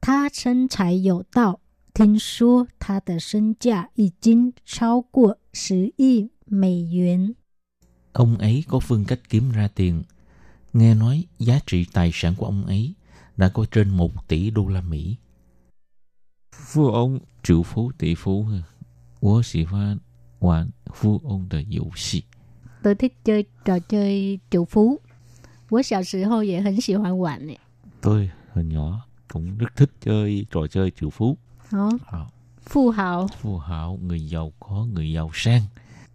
[0.00, 1.58] Tha sân chải dầu tạo.
[1.94, 5.34] Thính số tha tờ sân giá y chính trao của
[5.70, 7.32] 10 y mỹ yuan.
[8.12, 10.02] Ông ấy có phương cách kiếm ra tiền.
[10.72, 12.94] Nghe nói giá trị tài sản của ông ấy
[13.36, 15.16] đã có trên một tỷ đô la Mỹ.
[16.52, 18.46] Phú ông triệu phú tỷ phú.
[19.26, 19.98] Tôi 喜欢
[20.39, 22.23] 玩富翁的游戏。
[22.83, 24.99] Tôi thích chơi trò chơi triệu phú.
[25.69, 27.55] 我小时候也很喜欢玩呢。
[28.01, 31.37] Tôi hồi nhỏ cũng rất thích chơi trò chơi triệu phú.
[31.71, 32.27] 哦， Ờ,
[32.65, 35.67] 富豪， Phú hảo, người giàu có, người giàu sang.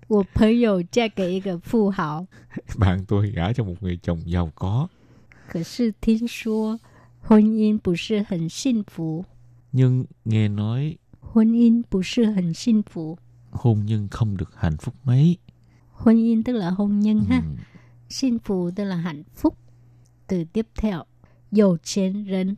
[0.09, 2.27] 我 朋友嫁给一个富豪，
[2.79, 4.89] Bạn tôi gả cho một người chồng giàu có.
[5.49, 6.79] 可是听说
[7.21, 9.25] 婚姻不是很幸福，
[9.73, 13.19] Nhưng nghe nói 婚姻不是很幸福。
[13.51, 15.37] hôn nhân không được hạnh phúc mấy.
[15.93, 17.57] Hôn nhân tức là hôn nhân ha, Ừ.
[18.09, 19.59] 幸福 tức là hạnh phúc.
[20.27, 21.05] Từ tiếp theo,
[21.53, 22.55] giàu tiền人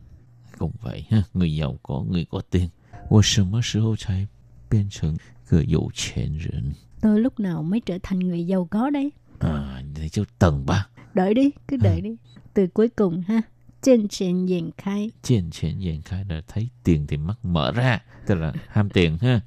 [0.57, 2.69] Cũng vậy ha, người giàu có, người có tiền.
[3.09, 4.27] 我什么时候才
[4.69, 5.17] 变成
[5.49, 6.73] 个有钱人？
[7.01, 9.11] Tôi lúc nào mới trở thành người giàu có đấy?
[9.39, 10.87] À, để cho tầng ba.
[11.13, 12.15] Đợi đi, cứ đợi đi.
[12.53, 13.41] Từ cuối cùng ha,
[13.81, 15.11] trên tiền diện khai.
[15.23, 17.99] Trên钱眼开 là thấy tiền thì mắt mở ra.
[18.27, 19.41] Tức là ham tiền ha.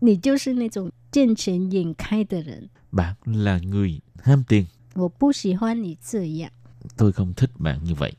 [0.00, 2.68] 你就是那种见钱眼开的人。
[2.90, 4.66] Bạn là người ham tiền.
[4.94, 6.50] 我不喜欢你这样。
[6.96, 8.12] Tôi không thích bạn như vậy.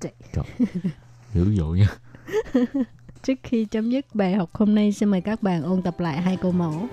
[0.00, 0.12] Trời.
[0.32, 0.44] Trời.
[1.34, 1.88] Dữ dội nha.
[3.22, 6.22] Trước khi chấm dứt bài học hôm nay, xin mời các bạn ôn tập lại
[6.22, 6.88] hai câu mẫu.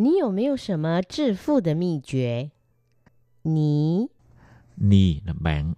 [0.00, 2.52] 你有没有什么致富的秘诀？
[3.42, 4.08] 你
[4.76, 5.74] Ni là bạn.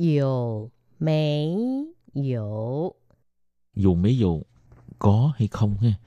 [0.00, 1.54] 有没
[2.12, 2.96] 有
[3.74, 4.42] Dù mấy dù
[4.98, 5.98] có hay không ha.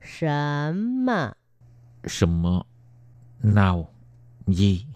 [0.00, 1.36] 什么
[2.04, 2.66] 什么
[3.42, 3.92] nào
[4.46, 4.86] gì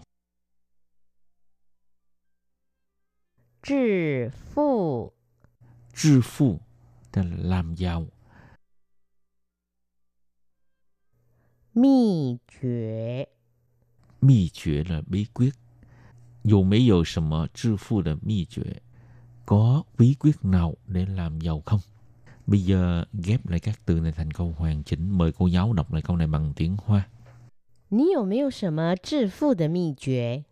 [3.61, 5.13] 致富
[5.93, 6.59] 致富
[7.11, 8.07] tức là làm giàu
[11.73, 13.27] 秘诀？
[14.19, 15.53] 秘诀 là bí quyết
[16.43, 18.81] dù mấy dù什么致富 là bí quyết
[19.45, 21.79] có bí quyết nào để làm giàu không
[22.47, 25.93] bây giờ ghép lại các từ này thành câu hoàn chỉnh mời cô giáo đọc
[25.93, 27.07] lại câu này bằng tiếng hoa
[27.89, 30.45] 你有没有什么致富的秘诀？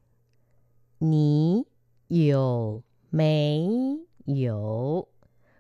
[1.00, 1.66] 你
[2.08, 5.08] 有没有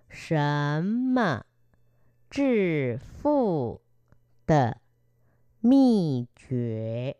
[0.09, 1.43] 什么
[2.29, 3.79] 致富
[4.45, 4.77] 的
[5.61, 7.15] 秘诀？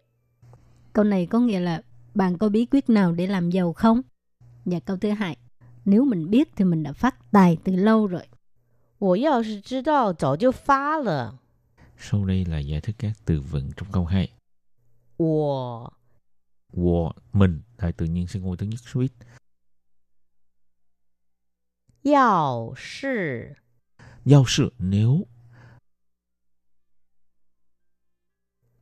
[0.94, 1.82] Câu này có nghĩa là
[2.16, 4.02] bạn có bí quyết nào để làm giàu không?
[4.66, 5.38] Và câu thứ hai,
[5.86, 8.28] nếu mình biết thì mình đã phát tài từ lâu rồi.
[9.00, 11.40] 我要是知道，早就发了。
[11.98, 14.30] sau đây là giải thích các từ vựng trong câu 2
[15.18, 15.94] 我
[16.74, 19.12] Wo, mình đại tự nhiên sẽ ngôi thứ nhất số ít
[22.04, 23.56] 要是
[24.26, 25.28] giao sự nếu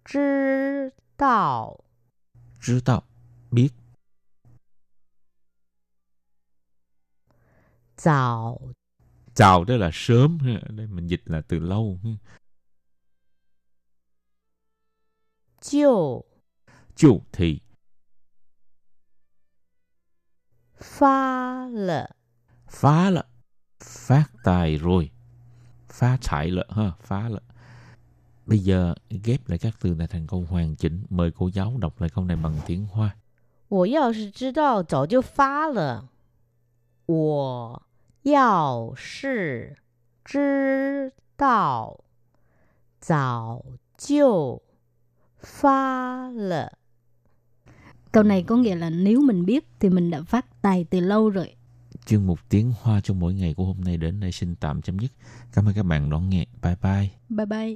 [0.05, 1.83] 知道，
[2.59, 3.03] 知道
[3.54, 3.70] biết.
[7.96, 8.60] Chào.
[9.34, 10.38] Chào đó là sớm.
[10.68, 11.98] Đây mình dịch là từ lâu.
[15.60, 16.24] Chiều.
[16.96, 17.60] Chiều thì.
[20.76, 22.10] Phá lợ.
[22.68, 23.24] Phá lợ.
[23.80, 25.10] Phát tài rồi.
[25.88, 26.92] Phá thải lợ ha.
[27.00, 27.40] Phá lợ.
[28.46, 31.06] Bây giờ ghép lại các từ này thành câu hoàn chỉnh.
[31.10, 33.16] Mời cô giáo đọc lại câu này bằng tiếng Hoa.
[33.67, 36.09] 我要是知道，早就发了。
[37.05, 37.81] 我
[38.23, 39.77] 要是
[40.25, 42.03] 知道，
[42.99, 43.63] 早
[43.97, 44.61] 就
[45.39, 46.73] 发了。
[48.11, 51.29] Câu này có nghĩa là nếu mình biết thì mình đã phát tài từ lâu
[51.29, 51.55] rồi.
[52.05, 54.99] chuyên mục tiếng hoa cho mỗi ngày của hôm nay đến đây xin tạm chấm
[54.99, 55.11] dứt
[55.53, 57.75] cảm ơn các bạn đón nghe bye bye Bye bye.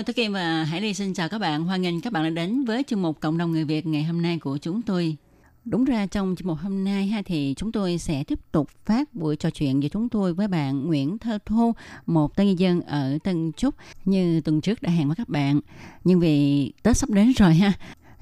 [0.00, 1.64] Ờ, Hello, tôi Kim và Hải Ly xin chào các bạn.
[1.64, 4.22] Hoan nghênh các bạn đã đến với chương mục Cộng đồng người Việt ngày hôm
[4.22, 5.16] nay của chúng tôi.
[5.64, 9.14] Đúng ra trong chương mục hôm nay ha thì chúng tôi sẽ tiếp tục phát
[9.14, 11.72] buổi trò chuyện giữa chúng tôi với bạn Nguyễn Thơ Thu,
[12.06, 15.60] một tân nhân dân ở Tân Trúc như tuần trước đã hẹn với các bạn.
[16.04, 17.72] Nhưng vì Tết sắp đến rồi ha,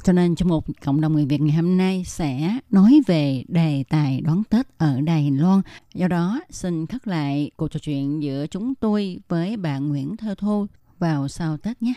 [0.04, 3.84] cho nên trong một cộng đồng người Việt ngày hôm nay sẽ nói về đề
[3.88, 5.60] tài đón Tết ở Đài Loan.
[5.94, 10.34] Do đó, xin khắc lại cuộc trò chuyện giữa chúng tôi với bạn Nguyễn Thơ
[10.38, 10.66] Thu
[10.98, 11.94] vào sau Tết nhé.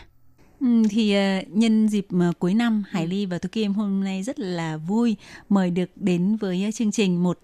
[0.60, 4.22] Ừ, thì uh, nhân dịp uh, cuối năm Hải Ly và Tú Kim hôm nay
[4.22, 5.16] rất là vui
[5.48, 7.38] mời được đến với uh, chương trình một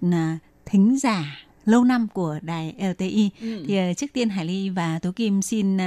[0.66, 3.30] thính giả lâu năm của đài LTI.
[3.40, 3.64] Ừ.
[3.68, 5.78] Thì trước tiên Hải Ly và Tú Kim xin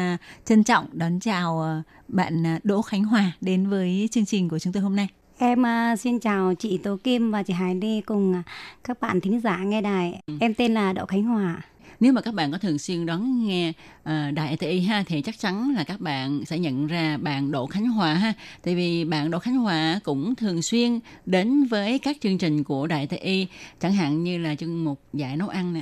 [0.45, 4.83] trân trọng đón chào bạn Đỗ Khánh Hòa đến với chương trình của chúng tôi
[4.83, 5.07] hôm nay.
[5.37, 5.63] Em
[5.99, 8.43] xin chào chị Tố Kim và chị Hải Ly cùng
[8.83, 10.21] các bạn thính giả nghe đài.
[10.39, 11.61] Em tên là Đậu Khánh Hòa.
[12.01, 15.39] Nếu mà các bạn có thường xuyên đón nghe uh, đài ETI ha thì chắc
[15.39, 18.33] chắn là các bạn sẽ nhận ra bạn Đỗ Khánh Hòa ha.
[18.63, 22.87] Tại vì bạn Đỗ Khánh Hòa cũng thường xuyên đến với các chương trình của
[22.87, 23.47] đài ETI,
[23.79, 25.81] chẳng hạn như là chương mục dạy nấu ăn nè,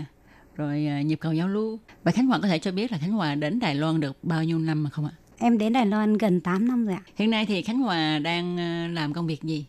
[0.55, 1.79] rồi uh, nhịp cầu giao lưu.
[2.03, 4.43] Và Khánh Hòa có thể cho biết là Khánh Hòa đến Đài Loan được bao
[4.43, 5.12] nhiêu năm mà không ạ?
[5.38, 7.01] Em đến Đài Loan gần 8 năm rồi ạ.
[7.15, 9.65] Hiện nay thì Khánh Hòa đang uh, làm công việc gì?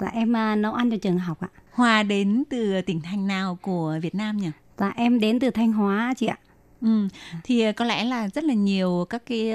[0.00, 1.48] Dạ em uh, nấu ăn cho trường học ạ.
[1.70, 4.50] Hòa đến từ tỉnh thành nào của Việt Nam nhỉ?
[4.78, 6.38] Dạ em đến từ Thanh Hóa chị ạ.
[6.84, 7.08] Ừ,
[7.44, 9.52] thì có lẽ là rất là nhiều các cái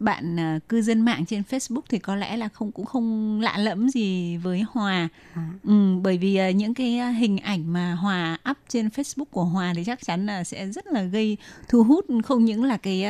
[0.00, 0.36] bạn
[0.68, 4.36] cư dân mạng trên Facebook thì có lẽ là không cũng không lạ lẫm gì
[4.36, 5.08] với Hòa.
[5.34, 5.50] À.
[5.64, 9.84] Ừ, bởi vì những cái hình ảnh mà Hòa up trên Facebook của Hòa thì
[9.84, 11.36] chắc chắn là sẽ rất là gây
[11.68, 13.04] thu hút không những là cái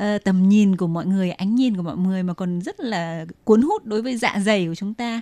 [0.00, 3.26] uh, tầm nhìn của mọi người, ánh nhìn của mọi người mà còn rất là
[3.44, 5.20] cuốn hút đối với dạ dày của chúng ta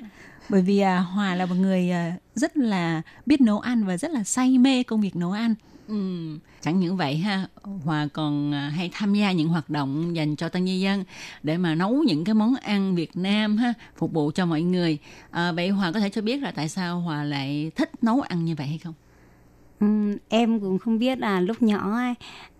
[0.48, 4.10] bởi vì à, Hòa là một người à, rất là biết nấu ăn và rất
[4.10, 5.54] là say mê công việc nấu ăn.
[5.88, 5.94] Ừ,
[6.60, 7.46] chẳng những vậy ha,
[7.84, 11.04] Hòa còn à, hay tham gia những hoạt động dành cho tân nhân dân
[11.42, 14.98] để mà nấu những cái món ăn Việt Nam ha, phục vụ cho mọi người.
[15.30, 18.44] À, vậy Hòa có thể cho biết là tại sao Hòa lại thích nấu ăn
[18.44, 18.94] như vậy hay không?
[19.80, 22.14] Ừ, em cũng không biết là lúc nhỏ ấy,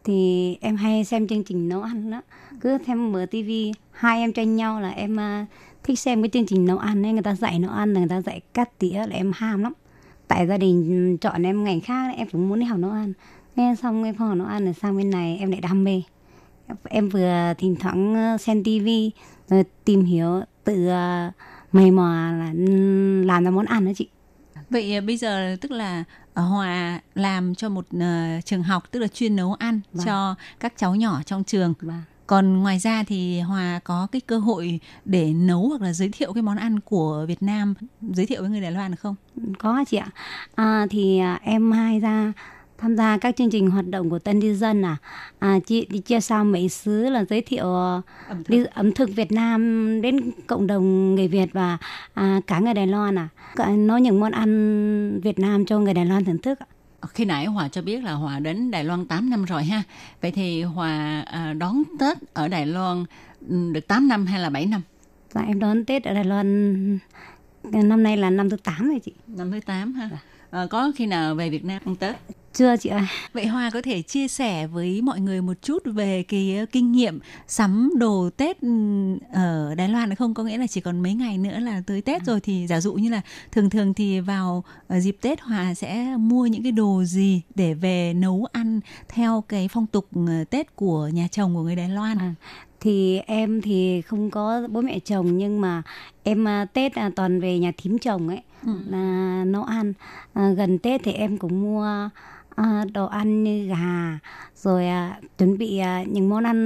[0.05, 2.23] thì em hay xem chương trình nấu ăn đó
[2.61, 5.49] cứ xem mở tivi hai em tranh nhau là em uh,
[5.83, 8.21] thích xem cái chương trình nấu ăn ấy người ta dạy nấu ăn người ta
[8.21, 9.73] dạy cắt tỉa là em ham lắm
[10.29, 13.13] tại gia đình chọn em ngành khác em cũng muốn đi học nấu ăn.
[13.57, 16.03] Nghe xong em học nấu ăn rồi sang bên này em lại đam mê.
[16.85, 19.11] Em vừa thỉnh thoảng xem tivi
[19.49, 21.33] rồi tìm hiểu tự uh,
[21.73, 22.53] mày mò là
[23.25, 24.09] làm ra món ăn đó chị.
[24.71, 29.37] Vậy bây giờ tức là Hòa làm cho một uh, trường học tức là chuyên
[29.37, 30.07] nấu ăn vâng.
[30.07, 31.75] cho các cháu nhỏ trong trường.
[31.81, 36.09] Vâng còn ngoài ra thì hòa có cái cơ hội để nấu hoặc là giới
[36.09, 37.75] thiệu cái món ăn của việt nam.
[38.03, 39.15] Giới thiệu với người đài loan được không?
[39.59, 40.09] Có chị ạ.
[40.55, 42.33] À, thì à, em hay ra
[42.79, 44.97] tham gia các chương trình hoạt động của tân di dân à,
[45.39, 48.49] à chị đi chia sao mỹ xứ là giới thiệu ẩm thực.
[48.49, 51.79] Đi, ẩm thực Việt Nam đến cộng đồng người Việt và
[52.15, 53.29] à, cả người Đài Loan à.
[53.77, 56.59] Nói những món ăn Việt Nam cho người Đài Loan thưởng thức
[57.17, 59.83] khi nãy Hòa cho biết là Hòa đến Đài Loan 8 năm rồi ha.
[60.21, 63.05] Vậy thì Hòa à, đón Tết ở Đài Loan
[63.73, 64.83] được 8 năm hay là 7 năm?
[65.35, 66.99] Dạ em đón Tết ở Đài Loan
[67.63, 69.13] năm nay là năm thứ 8 rồi chị.
[69.27, 70.09] Năm thứ 8 ha.
[70.51, 72.17] À, có khi nào về Việt Nam ăn Tết?
[72.57, 73.03] Chưa chị ơi.
[73.33, 77.19] Vậy Hoa có thể chia sẻ với mọi người một chút về cái kinh nghiệm
[77.47, 78.57] sắm đồ Tết
[79.33, 80.35] ở Đài Loan không?
[80.35, 82.95] Có nghĩa là chỉ còn mấy ngày nữa là tới Tết rồi thì giả dụ
[82.95, 83.21] như là
[83.53, 88.15] thường thường thì vào dịp Tết Hòa sẽ mua những cái đồ gì để về
[88.15, 90.09] nấu ăn theo cái phong tục
[90.51, 92.19] Tết của nhà chồng của người Đài Loan?
[92.19, 92.35] À,
[92.81, 95.83] thì em thì không có bố mẹ chồng nhưng mà
[96.23, 98.73] em Tết toàn về nhà thím chồng ấy ừ.
[98.89, 99.93] là nấu ăn.
[100.33, 102.09] À, gần Tết thì em cũng mua
[102.57, 104.19] à, đồ ăn như gà
[104.55, 106.59] rồi à, chuẩn bị à, những món ăn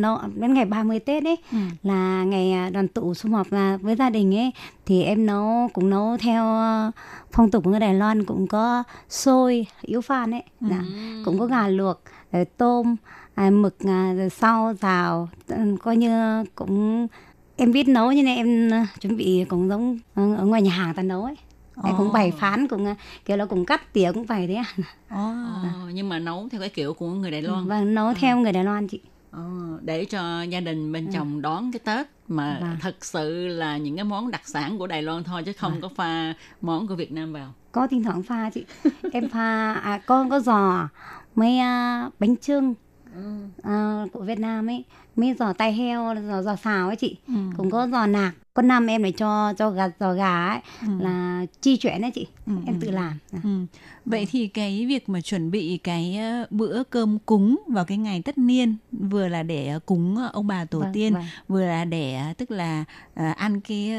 [0.00, 1.58] nọ đến ngày 30 Tết ấy Ừ.
[1.82, 4.52] là ngày à, đoàn tụ sum họp là với gia đình ấy
[4.86, 6.90] thì em nấu cũng nấu theo à,
[7.32, 10.82] phong tục của người Đài Loan cũng có xôi yếu phan ấy dạ.
[11.24, 12.00] cũng có gà luộc
[12.32, 12.96] rồi tôm
[13.34, 17.06] à, mực à, rồi sau rào ừ, coi như cũng
[17.56, 20.94] em biết nấu cho nên em chuẩn bị cũng giống ờ, ở ngoài nhà hàng
[20.94, 21.36] ta nấu ấy
[21.84, 22.12] em cũng Ồ.
[22.12, 24.64] bày phán cũng à, kiểu là cũng cắt tỉa cũng bày đấy ạ.
[25.08, 25.34] Ờ,
[25.92, 27.66] nhưng mà nấu theo cái kiểu của người Đài Loan.
[27.66, 29.00] và nấu theo người Đài Loan chị.
[29.30, 29.42] Ờ,
[29.82, 32.76] để cho gia đình bên chồng đón cái Tết mà Vâng.
[32.80, 35.88] thật sự là những cái món đặc sản của Đài Loan thôi chứ không có
[35.96, 37.52] pha món của Việt Nam vào.
[37.72, 38.64] có thỉnh thoảng pha chị.
[39.12, 40.88] Em pha à, con có giò
[41.36, 42.74] mấy à, bánh trưng
[43.62, 44.84] à, của Việt Nam ấy
[45.16, 47.16] mấy giò tai heo giò giò xào ấy chị.
[47.28, 47.34] Ừ.
[47.56, 50.60] cũng có giò nạc có năm em lại cho cho gà giò gà ấy
[51.00, 52.26] là chi chuyển đấy chị
[52.66, 53.50] em tự làm Ừ.
[54.04, 58.22] Vậy thì cái việc mà chuẩn bị cái ờ, bữa cơm cúng vào cái ngày
[58.22, 61.24] tất niên vừa là để ờ, cúng ờ, ông bà tổ Vâng, tiên vâng.
[61.48, 62.84] vừa là để tức là
[63.14, 63.92] ờ, ăn cái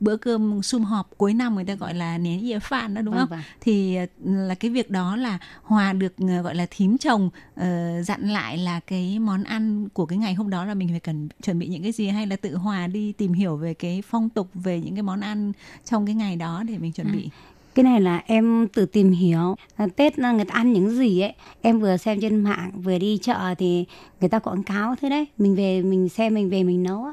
[0.00, 3.14] bữa cơm sum họp cuối năm người ta gọi là nén dĩa phạn đó đúng
[3.14, 3.38] Vâng, không?
[3.38, 3.40] vâng.
[3.60, 8.58] Thì là cái việc đó là Hòa được gọi là thím chồng ờ, dặn lại
[8.58, 11.66] là cái món ăn của cái ngày hôm đó là mình phải cần chuẩn bị
[11.68, 14.80] những cái gì hay là tự Hòa đi tìm hiểu về cái phong tục về
[14.80, 15.52] những cái món ăn
[15.84, 17.30] trong cái ngày đó để mình chuẩn bị.
[17.74, 19.54] cái này là em tự tìm hiểu.
[19.76, 22.98] À, Tết là người ta ăn những gì ấy em vừa xem trên mạng vừa
[22.98, 23.84] đi chợ thì
[24.20, 25.26] người ta quảng cáo thế đấy.
[25.38, 27.12] Mình về mình xem mình về mình nấu á.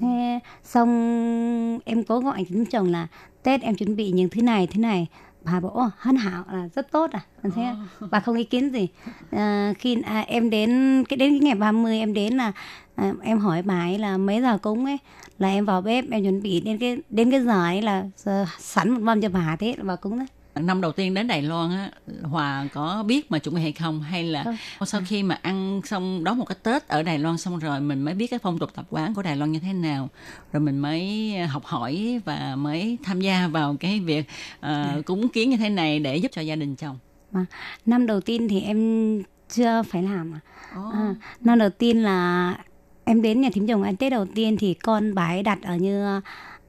[0.00, 3.06] Thế xong em có gọi chính chồng là
[3.42, 5.06] Tết em chuẩn bị những thứ này thứ này.
[5.44, 7.20] Bà bảo "Ồ, hân hảo là rất tốt à.
[7.54, 7.74] Thế
[8.10, 8.88] bà không ý kiến gì.
[9.30, 10.70] À, khi à, em đến
[11.08, 12.52] cái đến cái ngày 30 em đến là
[12.94, 14.98] à, em hỏi bà ấy là mấy giờ cúng ấy
[15.38, 18.46] là em vào bếp em chuẩn bị đến cái đến cái giờ ấy là giờ
[18.58, 20.26] sẵn một mâm cho bà thế là bà cúng đấy
[20.60, 21.90] Năm đầu tiên đến Đài Loan á,
[22.22, 24.02] Hòa có biết mà chuẩn bị hay không?
[24.02, 24.44] Hay là
[24.86, 28.02] sau khi mà ăn xong đón một cái Tết ở Đài Loan xong rồi mình
[28.02, 30.08] mới biết cái phong tục tập quán của Đài Loan như thế nào.
[30.52, 34.26] Rồi mình mới học hỏi và mới tham gia vào cái việc
[34.60, 36.98] ờ, cúng kiến như thế này để giúp cho gia đình chồng.
[37.32, 37.44] mà
[37.86, 40.40] năm đầu tiên thì em chưa phải làm à.
[40.92, 42.54] à năm đầu tiên là
[43.08, 45.76] em đến nhà thím chồng ăn tết đầu tiên thì con bà ấy đặt ở
[45.76, 46.20] như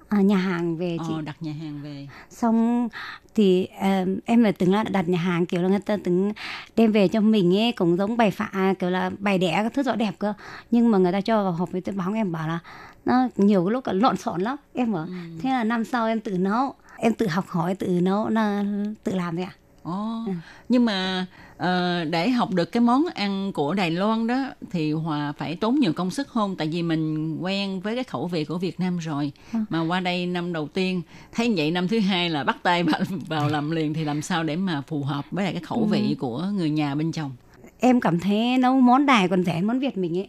[0.10, 1.14] à, nhà hàng về chị.
[1.14, 2.08] Ờ, đặt nhà hàng về.
[2.30, 2.90] xong
[3.36, 6.32] thì ờ, em là từng là đặt nhà hàng kiểu là người ta từng
[6.76, 9.84] đem về cho mình ấy cũng giống bày phạ kiểu là bày đẻ các thứ
[9.84, 10.34] rõ đẹp cơ.
[10.72, 12.60] Nhưng mà người ta cho vào hộp với tôi báo em bảo là
[13.06, 14.56] nó nhiều cái lúc cả lộn xộn lắm.
[14.74, 15.08] Em bảo
[15.42, 18.64] thế là năm sau em tự nấu em tự học hỏi tự nấu là
[19.04, 19.54] tự làm thôi ạ.
[19.84, 20.24] Ồ,
[20.70, 21.26] nhưng mà
[21.58, 25.76] ờ, để học được cái món ăn của Đài Loan đó thì Hòa phải tốn
[25.76, 26.56] nhiều công sức không?
[26.56, 29.32] Tại vì mình quen với cái khẩu vị của Việt Nam rồi.
[29.70, 31.02] Mà qua đây năm đầu tiên
[31.32, 32.84] thấy vậy năm thứ hai là bắt tay
[33.28, 36.16] vào, làm liền thì làm sao để mà phù hợp với lại cái khẩu vị
[36.20, 37.32] của người nhà bên chồng?
[37.80, 40.28] em cảm thấy nấu món đài còn rẻ hơn món việt mình ấy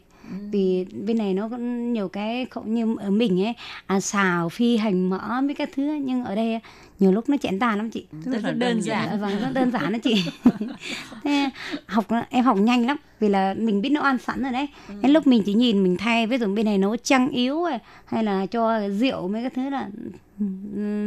[0.53, 3.55] vì bên này nó có nhiều cái không như ở mình ấy
[3.87, 6.61] à, xào phi hành mỡ với các thứ nhưng ở đây
[6.99, 8.07] nhiều lúc nó chẽn tàn lắm chị.
[8.25, 9.09] Rất là đơn giản.
[9.11, 10.25] Dạ, vâng rất đơn giản đó chị.
[11.25, 11.51] Thế
[11.87, 14.69] học em học nhanh lắm vì là mình biết nấu ăn sẵn rồi đấy.
[15.03, 17.79] Đến lúc mình chỉ nhìn mình thay ví dụ bên này nấu chăng yếu ấy,
[18.07, 19.89] hay là cho rượu mấy cái thứ là
[20.41, 20.45] ừ,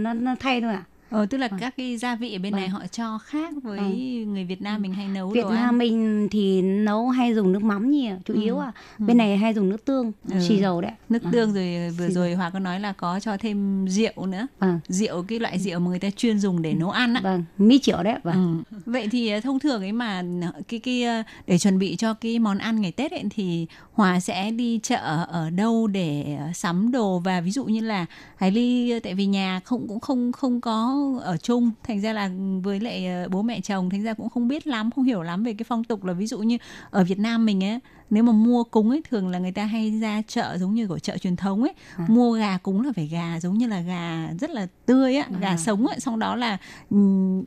[0.02, 2.62] nó nó thay thôi à Ờ, tức là các cái gia vị ở bên này
[2.62, 2.72] Vâng.
[2.72, 3.80] họ cho khác với
[4.28, 5.56] người Việt Nam mình hay nấu Việt đồ ăn.
[5.56, 9.54] Nam mình thì nấu hay dùng nước mắm nhiều chủ yếu à bên này hay
[9.54, 10.40] dùng nước tương Ừ.
[10.48, 11.30] xì dầu đấy nước À.
[11.34, 14.48] tương rồi vừa Xì rồi Hòa có nói là có cho thêm rượu nữa.
[14.60, 14.80] Vâng.
[14.88, 17.22] Rượu cái loại rượu mà người ta chuyên dùng để nấu ăn á.
[17.24, 18.16] Vâng, mỹ triệu đấy.
[18.24, 18.64] Vâng.
[18.72, 18.78] Ừ.
[18.86, 20.24] Vậy thì ờ, thông thường ấy mà
[20.68, 24.20] cái cái ờ, để chuẩn bị cho cái món ăn ngày Tết ấy thì Hòa
[24.20, 28.06] sẽ đi chợ ở đâu để ờ, sắm đồ và ví dụ như là
[28.36, 31.72] Hải Ly tại vì nhà không cũng không không có ở chung.
[31.84, 32.30] Thành ra là
[32.64, 35.44] với lại ờ, bố mẹ chồng thành ra cũng không biết lắm không hiểu lắm
[35.44, 36.58] về cái phong tục là ví dụ như
[36.90, 37.80] ở Việt Nam mình ấy
[38.10, 41.00] nếu mà mua cúng ấy thường là người ta hay ra chợ giống như của
[41.00, 41.74] chợ truyền thống ấy
[42.08, 45.58] mua gà cúng là phải gà giống như là gà rất là tươi á gà
[45.58, 46.58] sống ấy xong đó là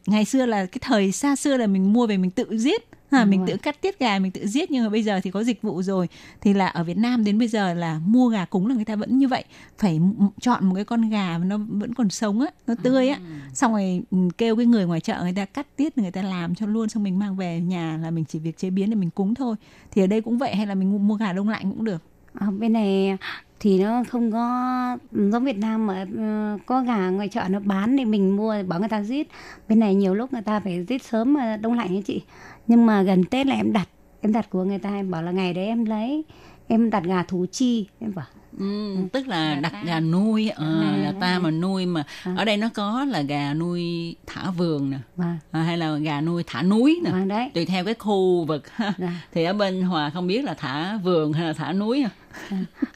[0.07, 3.31] ngày xưa là cái thời xa xưa là mình mua về mình tự giết Đúng
[3.31, 3.49] mình rồi.
[3.49, 5.83] tự cắt tiết gà mình tự giết nhưng mà bây giờ thì có dịch vụ
[5.83, 6.09] rồi
[6.41, 8.97] thì là ở Việt Nam đến bây giờ là mua gà cúng là người ta
[8.97, 9.45] vẫn như vậy
[9.79, 10.01] phải
[10.41, 13.19] chọn một cái con gà mà nó vẫn còn sống á nó tươi á
[13.53, 16.55] xong rồi ừ, kêu cái người ngoài chợ người ta cắt tiết người ta làm
[16.55, 19.11] cho luôn xong mình mang về nhà là mình chỉ việc chế biến để mình
[19.11, 19.57] cúng thôi
[19.91, 22.03] thì ở đây cũng vậy hay là mình mua- gà đông lạnh cũng được
[22.35, 23.17] Ở bên này
[23.61, 27.97] thì nó không có giống Việt Nam mà ờ, có gà ngoài chợ nó bán
[27.97, 29.29] thì mình mua bảo người ta giết.
[29.69, 32.23] Bên này nhiều lúc người ta phải giết sớm mà đông lạnh ấy chị.
[32.67, 33.89] Nhưng mà gần Tết là em đặt
[34.21, 36.25] em đặt của người ta em bảo là ngày đấy em lấy
[36.69, 38.27] em đặt gà thú chi em bảo
[38.59, 42.05] Ừ, tức là đặt gà nuôi ờ, là ta mà nuôi mà
[42.37, 45.37] ở đây nó có là gà nuôi thả vườn nè Vâng.
[45.51, 47.51] à, hay là gà nuôi thả núi nè đấy.
[47.55, 48.93] tùy theo cái khu vực ha.
[48.99, 49.13] Dạ.
[49.33, 52.11] thì ở bên hòa không biết là thả vườn hay là thả núi à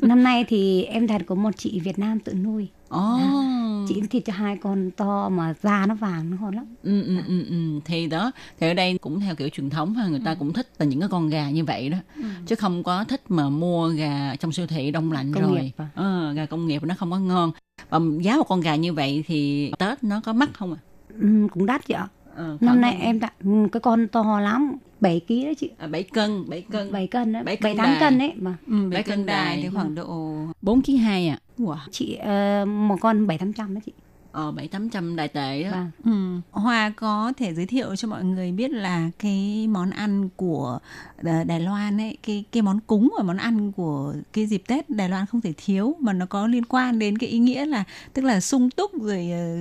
[0.01, 3.19] năm nay thì em đặt có một chị Việt Nam tự nuôi Ồ.
[3.89, 6.65] chị thịt cho hai con to mà da nó vàng nó ngon lắm.
[6.83, 7.81] Ừ, ừ, ừ, ừ.
[7.85, 10.69] thì đó thì ở đây cũng theo kiểu truyền thống ha người ta cũng thích
[10.79, 11.99] là những cái con gà như vậy đó.
[12.47, 15.63] Chứ không có thích mà mua gà trong siêu thị đông lạnh Công rồi.
[15.63, 15.89] nghiệp à?
[15.95, 17.51] ờ, gà công nghiệp nó không có ngon.
[17.91, 20.79] Và giá một con gà như vậy thì tết nó có mắc không à
[21.21, 22.09] ừ, cũng đắt chị ạ.
[22.37, 25.71] Khoảng năm nay em đặt ừ, cái con to lắm 7 kg đấy chị.
[25.79, 26.93] À, 7 cân 7 cân.
[26.93, 28.01] 7 cân đấy Bảy 7 cân 8 đài.
[28.01, 28.57] cân đấy mà.
[28.67, 29.63] Ừ, Bảy bảy cân cân đài đài.
[29.63, 31.77] thì khoảng độ 4 kg 2 à Wow.
[31.91, 33.93] chị ờ, một con 7 800 đó chị
[34.33, 35.91] ờ 7 800 đại tệ đó Vâng.
[36.05, 36.41] Ừ.
[36.61, 40.79] Hoa có thể giới thiệu cho mọi người biết là cái món ăn của
[41.23, 44.91] Đà- Đài Loan ấy, cái cái món cúng và món ăn của cái dịp Tết
[44.91, 47.85] Đài Loan không thể thiếu mà nó có liên quan đến cái ý nghĩa là
[48.13, 49.57] tức là sung túc rồi ờ,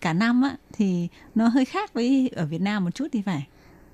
[0.00, 3.46] cả năm á thì nó hơi khác với ở Việt Nam một chút thì phải.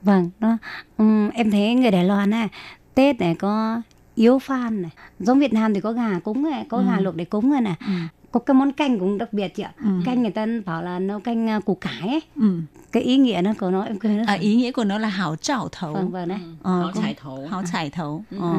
[0.03, 0.57] vâng nó
[0.97, 2.49] ừm, em thấy người Đài Loan này
[2.95, 3.83] Tết này có
[4.19, 4.91] yếu phan này
[5.21, 6.85] giống Việt Nam thì có gà cúng này có Ừ.
[6.87, 7.93] gà luộc để cúng rồi này Ừ.
[8.33, 9.89] có cái món canh cũng đặc biệt chị ạ Ừ.
[10.05, 12.61] canh người ta bảo là nấu canh à, củ cải ấy Ừ.
[12.93, 15.37] cái ý nghĩa nó của nó em quên À, ý nghĩa của nó là hảo
[15.37, 15.93] trảo thấu.
[15.95, 17.47] vâng vâng đấy Ờ, Hảo có- trải thổ.
[17.47, 18.39] háo trải thấu Ừ.
[18.41, 18.55] ờ.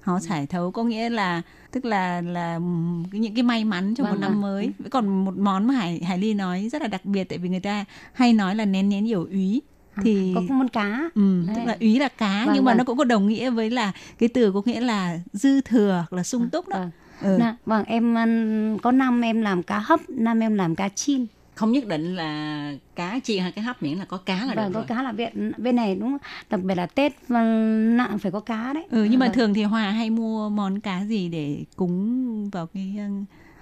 [0.00, 2.58] háo trải thấu có nghĩa là tức là là
[3.12, 4.40] cái- những cái may mắn trong Vâng một năm ạ.
[4.42, 7.48] mới còn một món mà hải hải ly nói rất là đặc biệt tại vì
[7.48, 9.62] người ta hay nói là nén nén yểu úy
[10.02, 11.56] thì có món cá Ừ, Đấy.
[11.56, 12.78] tức là úy là cá Vâng, nhưng mà vâng.
[12.78, 16.16] nó cũng có đồng nghĩa với là cái từ có nghĩa là dư thừa hoặc
[16.16, 16.76] là sung túc đó.
[16.78, 16.90] vâng
[17.20, 17.36] Ừ.
[17.38, 18.14] Nà, vâng em
[18.82, 22.72] có năm em làm cá hấp năm em làm cá chim không nhất định là
[22.96, 25.02] cá chiên hay cá hấp miễn là có cá là vâng được có rồi cá
[25.02, 26.16] là bên bên này đúng
[26.50, 29.34] đặc biệt là tết vâng, nặng phải có cá đấy Ừ, nhưng mà Vâng.
[29.34, 32.96] thường thì Hòa hay mua món cá gì để cúng vào cái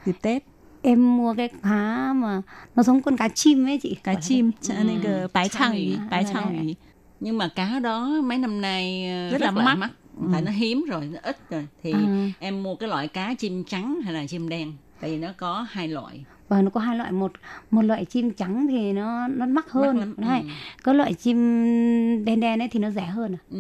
[0.07, 0.45] dịp Tết?
[0.83, 2.43] Em mua cái cá mà
[2.77, 5.71] nó giống con cá chim ấy chị Cá chim, Ừ, nên cái bái ủy.
[5.71, 6.59] ủy, bái À, chang đấy.
[6.59, 6.77] ủy.
[7.21, 9.75] nhưng mà cá đó mấy năm nay ờ, Rất rất, là là mắc.
[9.75, 10.27] mắc, Ừ.
[10.33, 12.31] tại nó hiếm rồi nó ít rồi thì À.
[12.39, 15.67] em mua cái loại cá chim trắng hay là chim đen tại vì nó có
[15.71, 17.33] hai loại và nó có hai loại một
[17.71, 20.47] một loại chim trắng thì nó nó mắc hơn lắm, Hai, ừ.
[20.83, 21.37] có loại chim
[22.25, 23.39] đen đen ấy thì nó rẻ hơn à.
[23.51, 23.59] ừ.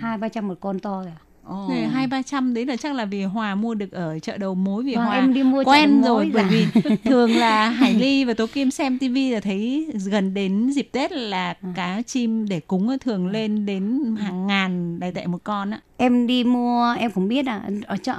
[0.00, 1.10] hai ba trăm một con to kìa
[1.44, 1.66] Ồ.
[1.68, 4.54] Này, hai ba trăm đấy là chắc là vì Hòa mua được ở chợ đầu
[4.54, 6.66] mối vì Vâng, Hòa em đi mua quen rồi bởi vì
[7.04, 11.12] thường là Hải Ly và Tố Kim xem tivi là thấy gần đến dịp Tết
[11.12, 11.72] là À.
[11.76, 15.80] cá chim để cúng á, thường lên đến hàng ngàn đại tệ một con á.
[15.96, 18.14] em đi mua em cũng biết à ở chợ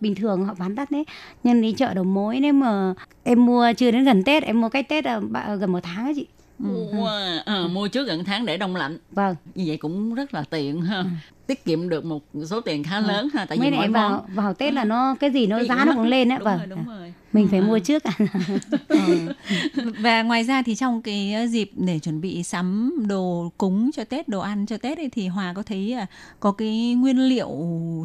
[0.00, 1.04] bình thường họ bán đắt đấy
[1.42, 4.68] nhưng đi chợ đầu mối nếu mà em mua chưa đến gần tết em mua
[4.68, 6.26] cái tết là ba- gần một tháng ấy chị.
[6.58, 7.10] Mua,
[7.44, 8.98] ờ, mua trước gần tháng để đông lạnh.
[9.12, 9.34] Vâng.
[9.54, 11.04] Như vậy cũng rất là tiện ha
[11.46, 13.06] tiết kiệm được một số tiền khá Ừ.
[13.06, 15.46] lớn ha tại vì mấy mỗi này món vào vào tết là nó cái gì
[15.46, 17.14] nó cái giá nó cũng lên á đúng vâng rồi, đúng rồi.
[17.32, 18.02] mình phải mua trước
[19.98, 24.04] Và ngoài ra thì trong cái ờ, dịp để chuẩn bị sắm đồ cúng cho
[24.04, 26.06] Tết, đồ ăn cho Tết ấy, thì Hòa có thấy à,
[26.40, 27.50] có cái nguyên liệu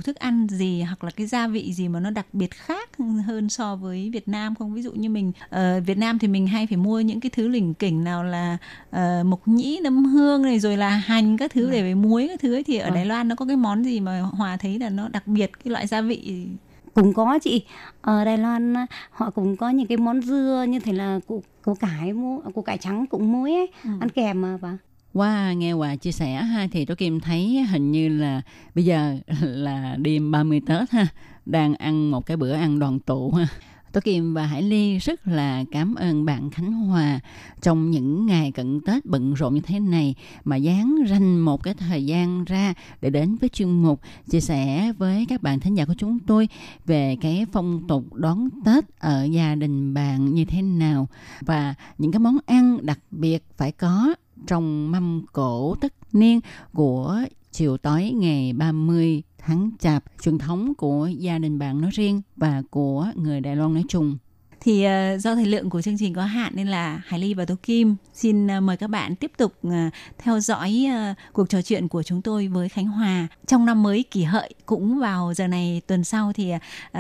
[0.06, 2.90] thức ăn gì hoặc là cái gia vị gì mà nó đặc biệt khác
[3.26, 4.74] hơn so với Việt Nam không?
[4.74, 7.48] Ví dụ như mình ờ, Việt Nam thì mình hay phải mua những cái thứ
[7.48, 8.58] lỉnh kỉnh nào là
[8.92, 12.40] ờ, mộc nhĩ, nấm hương này rồi là hành các thứ để với muối các
[12.42, 12.96] thứ ấy thì ở Vâng.
[12.96, 15.72] Đài Loan nó có cái món gì mà Hòa thấy là nó đặc biệt cái
[15.72, 16.48] loại gia vị
[16.94, 17.64] cũng có chị
[18.02, 18.74] ở Đài Loan
[19.12, 22.62] họ cũng có những cái món dưa như thế là củ củ cải mu củ
[22.62, 23.90] cải trắng cũng muối ấy, Ừ.
[24.00, 24.78] ăn kèm mà và
[25.14, 28.42] Qua nghe Hòa chia sẻ ha thì tôi Kim thấy hình như là
[28.76, 31.08] bây giờ là đêm 30 Tết ha
[31.46, 33.48] đang ăn một cái bữa ăn đoàn tụ ha.
[33.92, 37.20] Tôi Kim và Hải Ly rất là cảm ơn bạn Khánh Hòa
[37.62, 41.74] trong những ngày cận Tết bận rộn như thế này mà dán ranh một cái
[41.74, 45.86] thời gian ra để đến với chuyên mục chia sẻ với các bạn thính giả
[45.86, 46.50] của chúng tôi
[46.86, 51.08] về cái phong tục đón Tết ở gia đình bạn như thế nào
[51.42, 54.16] và những cái món ăn đặc biệt phải có
[54.48, 56.40] trong mâm cổ tất niên
[56.74, 57.20] của
[57.52, 62.64] chiều tối ngày 30 tháng Chạp, truyền thống của gia đình bạn nói riêng và
[62.70, 64.18] của người Đài Loan nói chung.
[64.64, 67.46] Thì ờ, do thời lượng của chương trình có hạn nên là Hải Ly và
[67.46, 70.88] Tố Kim xin ờ, mời các bạn tiếp tục ờ, theo dõi
[71.34, 73.28] cuộc trò chuyện của chúng tôi với Khánh Hòa.
[73.48, 76.52] Trong năm mới kỷ hợi cũng vào giờ này tuần sau thì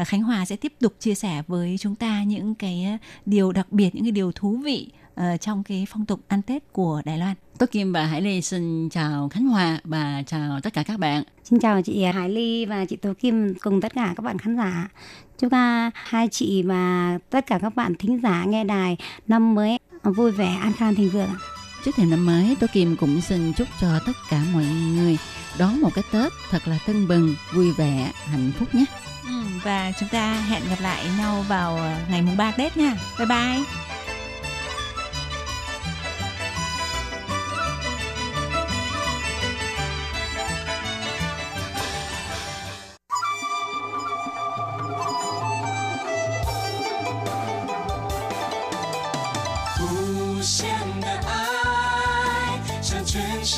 [0.06, 3.96] Khánh Hòa sẽ tiếp tục chia sẻ với chúng ta những cái điều đặc biệt,
[3.96, 7.36] những cái điều thú vị ờ, trong cái phong tục ăn Tết của Đài Loan.
[7.58, 11.24] Tố Kim và Hải Ly xin chào Khánh Hòa và chào tất cả các bạn.
[11.44, 14.58] xin chào chị Hải Ly và chị Tố Kim cùng tất cả các bạn khán
[14.58, 14.90] giả
[15.38, 15.52] chúc
[15.94, 18.98] hai chị và tất cả các bạn thính giả nghe đài
[19.28, 21.36] năm mới vui vẻ an khang thịnh vượng.
[21.86, 25.18] Trước thềm năm mới, tôi Kim cũng xin chúc cho tất cả mọi người
[25.60, 28.86] đón một cái Tết thật là tưng bừng, vui vẻ, hạnh phúc nhé.
[29.24, 32.96] Ừ, và chúng ta hẹn gặp lại nhau vào ờ, ngày mùng 3 Tết nha.
[33.18, 33.91] Bye bye.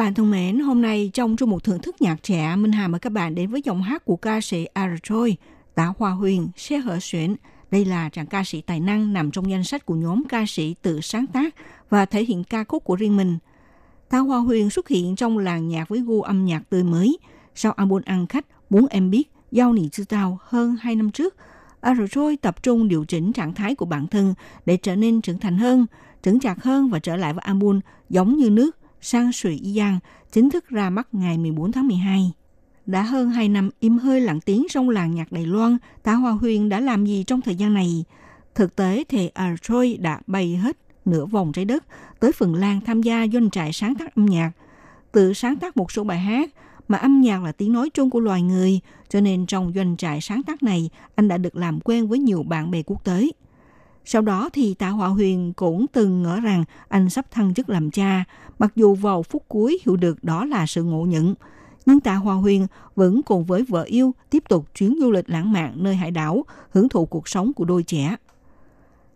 [0.00, 2.98] Bạn thân mến, hôm nay trong chương mục thưởng thức nhạc trẻ, Minh Hà mời
[2.98, 5.34] các bạn đến với giọng hát của ca sĩ Arjoy,
[5.74, 7.34] Tạ Hoa Huyền, Xe Hở Xuyển.
[7.70, 10.74] Đây là chàng ca sĩ tài năng nằm trong danh sách của nhóm ca sĩ
[10.82, 11.54] tự sáng tác
[11.90, 13.38] và thể hiện ca khúc của riêng mình.
[14.08, 17.18] Tạ Hoa Huyền xuất hiện trong làng nhạc với gu âm nhạc tươi mới.
[17.54, 21.36] Sau album ăn khách Muốn Em Biết, Giao Nị Chư Tao hơn 2 năm trước,
[21.82, 24.34] Arjoy tập trung điều chỉnh trạng thái của bản thân
[24.66, 25.86] để trở nên trưởng thành hơn,
[26.22, 29.98] trưởng chạc hơn và trở lại với album Giống như nước Sang Sui Yang
[30.32, 32.32] chính thức ra mắt ngày 14 tháng 12.
[32.86, 36.32] Đã hơn 2 năm im hơi lặng tiếng trong làng nhạc Đài Loan, Tạ Hoa
[36.32, 38.04] Huyền đã làm gì trong thời gian này?
[38.54, 41.84] Thực tế thì à Artroy đã bay hết nửa vòng trái đất
[42.20, 44.52] tới Phần Lan tham gia doanh trại sáng tác âm nhạc.
[45.12, 46.50] Tự sáng tác một số bài hát
[46.88, 50.20] mà âm nhạc là tiếng nói chung của loài người, cho nên trong doanh trại
[50.20, 53.28] sáng tác này, anh đã được làm quen với nhiều bạn bè quốc tế.
[54.12, 57.90] Sau đó thì Tạ Họa Huyền cũng từng ngỡ rằng anh sắp thăng chức làm
[57.90, 58.24] cha,
[58.58, 61.34] mặc dù vào phút cuối hiểu được đó là sự ngộ nhận.
[61.86, 65.52] Nhưng Tạ Hòa Huyền vẫn cùng với vợ yêu tiếp tục chuyến du lịch lãng
[65.52, 68.16] mạn nơi hải đảo, hưởng thụ cuộc sống của đôi trẻ.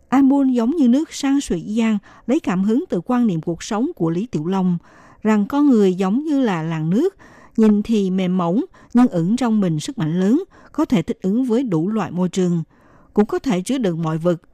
[0.09, 3.91] Album giống như nước sang sủy giang lấy cảm hứng từ quan niệm cuộc sống
[3.95, 4.77] của Lý Tiểu Long,
[5.23, 7.15] rằng con người giống như là làng nước,
[7.57, 11.45] nhìn thì mềm mỏng nhưng ẩn trong mình sức mạnh lớn, có thể thích ứng
[11.45, 12.63] với đủ loại môi trường,
[13.13, 14.41] cũng có thể chứa đựng mọi vật–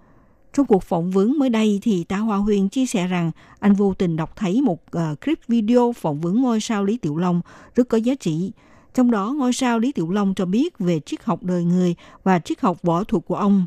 [0.54, 3.94] trong cuộc phỏng vấn mới đây thì Tạ Hoa Huyền chia sẻ rằng anh vô
[3.94, 7.42] tình đọc thấy một uh, clip video phỏng vấn ngôi sao Lý Tiểu Long
[7.76, 8.52] rất có giá trị.
[8.94, 12.40] Trong đó, ngôi sao Lý Tiểu Long cho biết về triết học đời người và
[12.40, 13.66] triết học võ thuật của ông.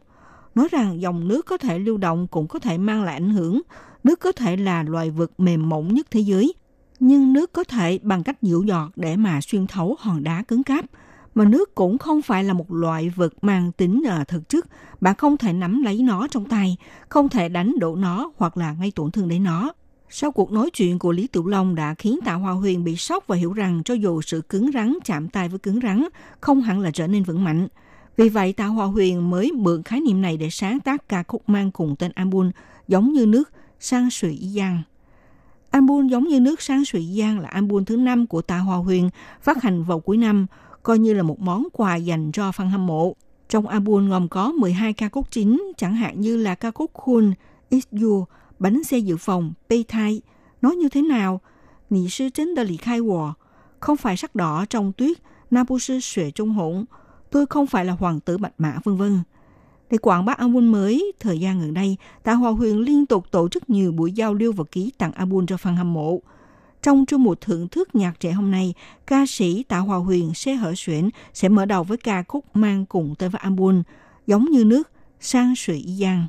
[0.55, 3.61] Nói rằng dòng nước có thể lưu động cũng có thể mang lại ảnh hưởng.
[4.05, 6.55] Nước có thể là loài vật mềm mỏng nhất thế giới.
[7.01, 10.63] Nhưng nước có thể bằng cách dịu giọt để mà xuyên thấu hòn đá cứng
[10.63, 10.85] cáp–
[11.35, 14.67] mà nước cũng không phải là một loại vật mang tính uh, thực chất.
[15.01, 16.77] Bạn không thể nắm lấy nó trong tay,
[17.09, 19.73] không thể đánh đổ nó hoặc là gây tổn thương đến nó.
[20.11, 23.25] Sau cuộc nói chuyện của Lý Tiểu Long đã khiến Tạ Hoa Huyền bị sốc
[23.27, 26.05] và hiểu rằng cho dù sự cứng rắn chạm tay với cứng rắn,
[26.41, 27.69] không hẳn là trở nên vững mạnh.
[28.17, 31.49] Vì vậy, Tạ Hoa Huyền mới mượn khái niệm này để sáng tác ca khúc
[31.49, 32.51] mang cùng tên album
[32.89, 34.83] giống như nước sang sủy giang.
[35.71, 39.11] Album giống như nước sang sủy giang là album thứ năm của Tạ Hoa Huyền
[39.43, 40.47] phát hành vào cuối năm–
[40.85, 43.17] coi như là một món quà dành cho fan hâm mộ.
[43.49, 47.33] Trong album gồm có 12 ca khúc chính, chẳng hạn như là ca khúc Khun,
[47.71, 48.25] It's You,
[48.59, 50.21] Bánh xe dự phòng, Pay Thai,
[50.63, 51.41] nói như thế nào,
[51.91, 53.33] Nị sư chính đã lì khai wò,
[53.81, 55.19] không phải sắc đỏ trong tuyết,
[55.51, 56.85] Na bu sư xuệ trung hỗn,
[57.31, 59.21] tôi không phải là hoàng tử bạch mã vân vân.
[59.91, 63.49] Để quảng bá album mới, thời gian gần đây, Tạ Hòa Huyền liên tục tổ
[63.49, 66.21] chức nhiều buổi giao lưu và ký tặng album cho fan hâm mộ–
[66.85, 68.75] trong chương mục thưởng thức nhạc trẻ hôm nay,
[69.07, 72.87] ca sĩ Tạ Hòa Huyền sẽ hở xuyển sẽ mở đầu với ca khúc mang
[72.87, 73.83] cùng tên với album
[74.27, 76.27] Giống như nước, sang sủy giang.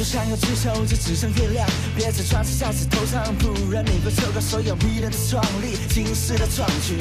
[0.00, 6.96] 就想要只手就只剩月亮，别再装饰在石头上，不然你会错过所有迷人的创意、惊世的壮举。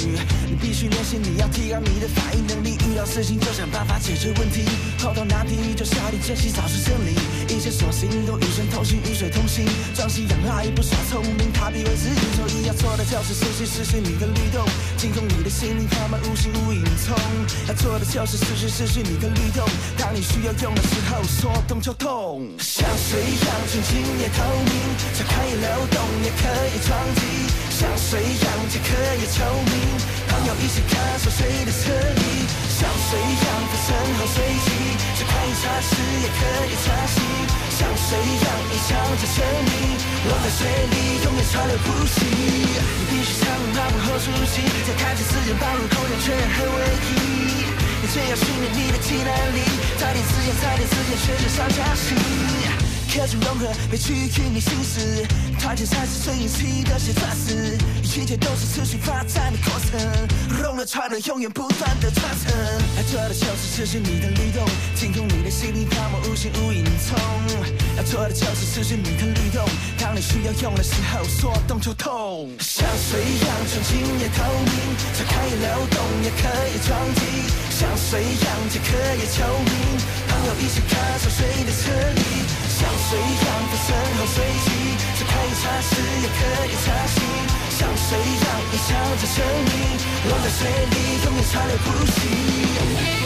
[0.45, 7.15] 你必须练习，你要提高你的反应能力，遇到事情就想办法解决问题，碰到难题就下定决心找出真理，
[7.47, 17.15] 一切所行都与神同行，与水同行，专心养爱不耍聪明，他必为之应所以要做的就是细细失去你的律动，精通你的心灵，他们无形无影踪。
[17.65, 19.65] 要做的就是失去失去你的律动，
[19.97, 22.43] 当你需要用的时候，说动就动，
[22.89, 24.73] 像水一样纯净也透明，
[25.13, 26.89] 它可以流动也可以撞
[27.21, 27.21] 击，
[27.69, 29.77] 像水一样即可也透明，
[30.25, 34.69] 朋友一起看守水的侧翼，像水一样它身后随机，
[35.17, 37.21] 它可以擦拭也可以擦洗，
[37.77, 39.93] 像水一样一唱着生命，
[40.25, 47.58] 落在水里永远川流不息，你必须常把握后出息，才看见自然暴露空间全然和唯一。
[48.01, 49.59] 你最要训练你的技能力，
[49.97, 52.88] 再练四天，再练四天，学着上场戏。
[53.09, 55.25] 科技融合，被区域你心思，
[55.59, 59.99] 团结才是最引起的写作词，一切都是持续发展的过程，
[60.61, 62.53] 融了传了，永远不断的传承。
[62.95, 67.17] 要做的就是持续你的律动，进攻你的心灵，泡沫无形无影踪。
[67.97, 69.65] 要做的就是持续你的律动，
[69.97, 74.73] 当你需要用的时候，说动就动，像水一样纯净也透明，
[75.17, 79.97] 它可以流动也可以撞击，像水一样即可也透明，
[80.29, 81.89] 朋友一起看守水的侧
[82.21, 82.68] 翼。
[82.79, 84.67] 像水一样在身后随即，
[85.17, 85.91] 是可以擦拭
[86.23, 87.19] 也可以擦洗，
[87.77, 89.99] 像水一样一唱着生命，
[90.29, 90.59] 落在水
[90.89, 93.18] 里永远川流不息。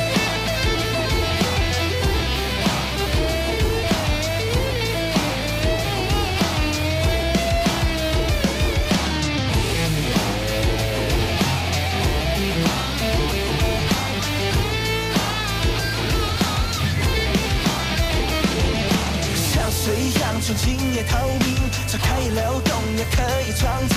[20.53, 21.55] 一样纯净也透明，
[21.89, 23.95] 它可以流动也可以撞击，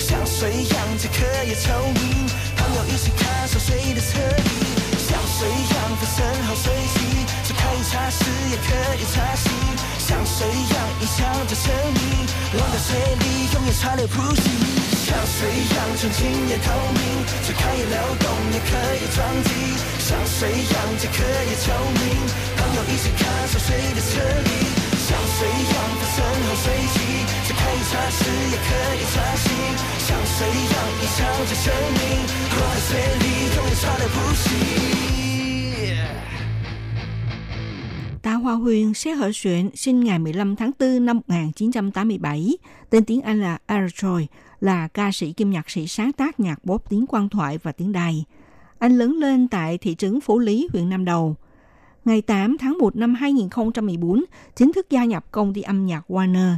[0.00, 4.48] 像水一样即可以透明，朋友一起看守水的侧翼，
[4.96, 9.50] 像水一样分身后随机，它可以擦拭也可以擦洗，
[9.98, 14.48] 像水一样一唱着生命，落在水里永远川流不息。
[15.04, 17.04] 像水一样纯净也透明，
[17.44, 19.50] 它可以流动也可以撞击，
[20.00, 22.16] 像水一样即可以透明，
[22.56, 24.16] 朋友一起看守水的侧
[24.48, 24.77] 翼。
[25.07, 26.97] 像水一样在身后随机，
[27.45, 28.21] 是可以擦拭
[28.51, 29.45] 也可以擦洗，
[30.05, 31.19] 像水一样一唱
[31.49, 31.65] 着生
[31.97, 32.01] 命，
[32.55, 34.45] 落在水里永远川流不息。
[38.21, 42.57] Tạ Hoa Huyền sẽ hở xuyện sinh ngày 15 tháng 4 năm 1987,
[42.89, 44.21] tên tiếng Anh là Aerosol,
[44.61, 47.91] là ca sĩ kim nhạc sĩ sáng tác nhạc pop tiếng quan thoại và tiếng
[47.91, 48.25] đài.
[48.79, 51.35] Anh lớn lên tại thị trấn Phú Lý, huyện Nam Đầu.
[52.08, 54.24] Ngày 8 tháng 1 năm 2014,
[54.56, 56.54] chính thức gia nhập công ty âm nhạc Warner.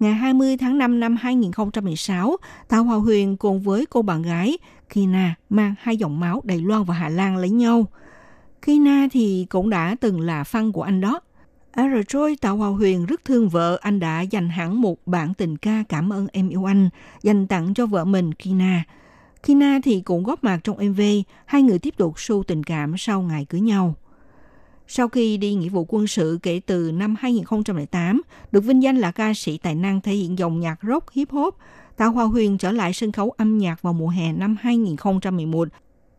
[0.00, 2.36] Ngày 20 tháng 5 năm 2016,
[2.68, 4.58] Tào Hòa Huyền cùng với cô bạn gái
[4.94, 7.86] Kina mang hai dòng máu Đài Loan và Hà Lan lấy nhau.
[8.62, 11.20] Kina thì cũng đã từng là fan của anh đó.
[11.72, 15.34] À, rồi trôi Tào Hòa Huyền rất thương vợ, anh đã dành hẳn một bản
[15.34, 16.88] tình ca cảm ơn em yêu anh,
[17.22, 18.84] dành tặng cho vợ mình Kina.
[19.42, 21.00] Kina thì cũng góp mặt trong MV,
[21.46, 23.94] hai người tiếp tục sâu tình cảm sau ngày cưới nhau.
[24.88, 28.22] Sau khi đi nghĩa vụ quân sự kể từ năm 2008,
[28.52, 31.56] được vinh danh là ca sĩ tài năng thể hiện dòng nhạc rock hip hop,
[31.96, 35.68] Tạ hoa Huyền trở lại sân khấu âm nhạc vào mùa hè năm 2011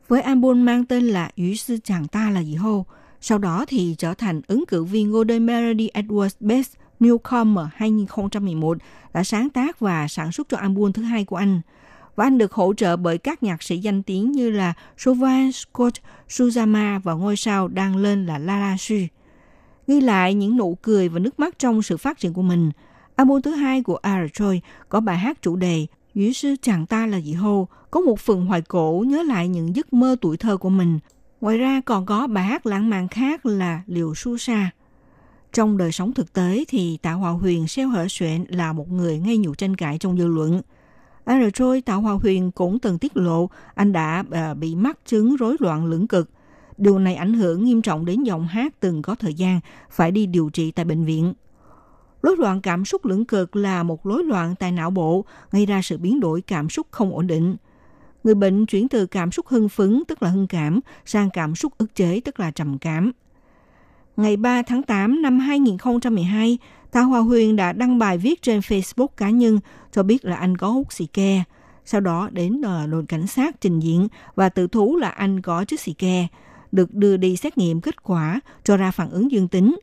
[0.08, 2.86] với album mang tên là Ủy sư chàng ta là gì hô.
[3.22, 8.78] Sau đó thì trở thành ứng cử viên Golden Melody Awards Best Newcomer 2011
[9.14, 11.62] đã sáng tác và sản xuất cho album thứ hai của anh.
[12.18, 15.96] Và anh được hỗ trợ bởi các nhạc sĩ danh tiếng như là Sovan Scott
[16.30, 18.96] Suzama và ngôi sao đang lên là Lala Su.
[19.88, 22.72] Ghi lại những nụ cười và nước mắt trong sự phát triển của mình,
[23.16, 25.88] album thứ hai của Artroy có bài hát chủ đề
[26.18, 29.76] Dĩ sư chàng ta là dị hô, có một phần hoài cổ nhớ lại những
[29.76, 31.00] giấc mơ tuổi thơ của mình.
[31.42, 34.70] Ngoài ra còn có bài hát lãng mạn khác là Liều Su Sa.
[35.54, 39.22] Trong đời sống thực tế thì Tạ Hòa Huyền xeo Hở Xuyện là một người
[39.26, 40.62] gây nhiều tranh cãi trong dư luận.
[41.28, 44.98] À, rồi trôi Tạ Hòa Huyền cũng từng tiết lộ anh đã à, bị mắc
[45.06, 46.30] chứng rối loạn lưỡng cực.
[46.78, 49.60] Điều này ảnh hưởng nghiêm trọng đến giọng hát từng có thời gian
[49.90, 51.34] phải đi điều trị tại bệnh viện.
[52.24, 55.82] Rối loạn cảm xúc lưỡng cực là một rối loạn tại não bộ, gây ra
[55.82, 57.56] sự biến đổi cảm xúc không ổn định.
[58.24, 61.74] Người bệnh chuyển từ cảm xúc hưng phấn, tức là hưng cảm, sang cảm xúc
[61.78, 63.12] ức chế, tức là trầm cảm.
[64.18, 66.58] Ngày 3 tháng 8 năm 2012,
[66.98, 69.60] Tạ Hòa Huyền đã đăng bài viết trên Facebook cá nhân
[69.92, 71.44] cho biết là anh có hút xì ke.
[71.86, 75.66] Sau đó đến ờ, đồn cảnh sát trình diện và tự thú là anh có
[75.66, 76.28] chất xì ke,
[76.72, 79.80] được đưa đi xét nghiệm kết quả cho ra phản ứng dương tính.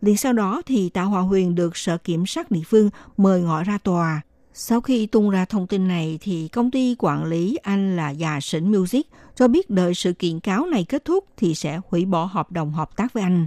[0.00, 3.64] Liền sau đó thì Tạ Hòa Huyền được Sở Kiểm sát địa phương mời gọi
[3.64, 4.20] ra tòa.
[4.54, 8.40] Sau khi tung ra thông tin này thì công ty quản lý anh là Già
[8.40, 12.24] Sỉnh Music cho biết đợi sự kiện cáo này kết thúc thì sẽ hủy bỏ
[12.24, 13.46] hợp đồng hợp tác với anh.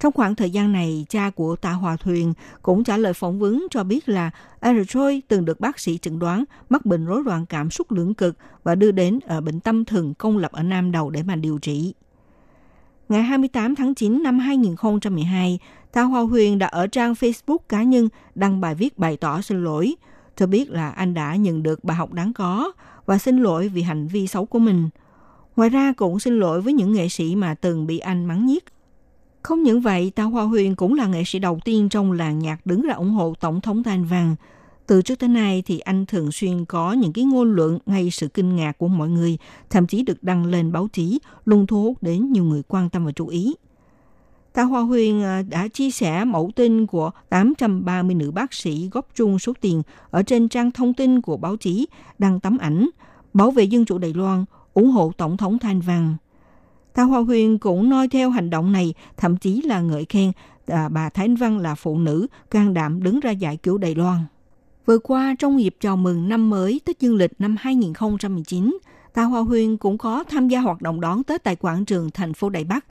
[0.00, 2.32] Trong khoảng thời gian này, cha của Tạ Hòa Thuyền
[2.62, 4.30] cũng trả lời phỏng vấn cho biết là
[4.60, 8.36] Aerotroy từng được bác sĩ chẩn đoán mắc bệnh rối loạn cảm xúc lưỡng cực
[8.64, 11.58] và đưa đến ở bệnh tâm thần công lập ở Nam Đầu để mà điều
[11.58, 11.94] trị.
[13.08, 15.58] Ngày 28 tháng 9 năm 2012,
[15.92, 19.64] Tạ Hòa Huyền đã ở trang Facebook cá nhân đăng bài viết bày tỏ xin
[19.64, 19.94] lỗi,
[20.36, 22.72] cho biết là anh đã nhận được bài học đáng có
[23.06, 24.88] và xin lỗi vì hành vi xấu của mình.
[25.56, 28.64] Ngoài ra cũng xin lỗi với những nghệ sĩ mà từng bị anh mắng nhiếc.
[29.44, 32.66] Không những vậy, Tạ Hoa Huyền cũng là nghệ sĩ đầu tiên trong làng nhạc
[32.66, 34.36] đứng ra ủng hộ Tổng thống Thanh Văn.
[34.86, 38.28] Từ trước tới nay thì anh thường xuyên có những cái ngôn luận ngay sự
[38.28, 39.38] kinh ngạc của mọi người,
[39.70, 43.06] thậm chí được đăng lên báo chí, luôn thu hút đến nhiều người quan tâm
[43.06, 43.54] và chú ý.
[44.52, 49.08] Tạ Hoa Huyền à, đã chia sẻ mẫu tin của 830 nữ bác sĩ góp
[49.14, 51.86] chung số tiền ở trên trang thông tin của báo chí,
[52.18, 52.88] đăng tấm ảnh,
[53.34, 56.16] bảo vệ dân chủ Đài Loan, ủng hộ Tổng thống Thanh Văn.
[56.94, 60.32] Thao Hoa Huyền cũng noi theo hành động này, thậm chí là ngợi khen
[60.66, 63.94] à, bà Thái Anh Văn là phụ nữ can đảm đứng ra giải cứu Đài
[63.94, 64.18] Loan.
[64.86, 68.78] Vừa qua, trong dịp chào mừng năm mới Tết Dương lịch năm 2019,
[69.14, 72.34] Tạ Hoa Huyền cũng có tham gia hoạt động đón Tết tại quảng trường thành
[72.34, 72.84] phố Đài Bắc.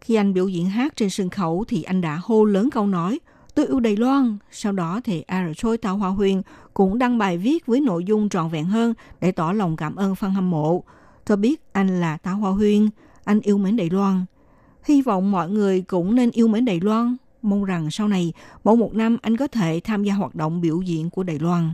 [0.00, 3.18] Khi anh biểu diễn hát trên sân khấu thì anh đã hô lớn câu nói
[3.54, 4.36] Tôi yêu Đài Loan.
[4.50, 6.42] Sau đó thì A Choi Tao Hoa Huyền
[6.74, 10.14] cũng đăng bài viết với nội dung trọn vẹn hơn để tỏ lòng cảm ơn
[10.14, 10.84] fan hâm mộ.
[11.26, 12.90] Cho biết anh là Tao Hoa Huyền,
[13.24, 14.24] anh yêu mến Đài Loan.
[14.84, 17.16] Hy vọng mọi người cũng nên yêu mến Đài Loan.
[17.42, 18.32] Mong rằng sau này,
[18.64, 21.72] mỗi một năm anh có thể tham gia hoạt động biểu diễn của Đài Loan.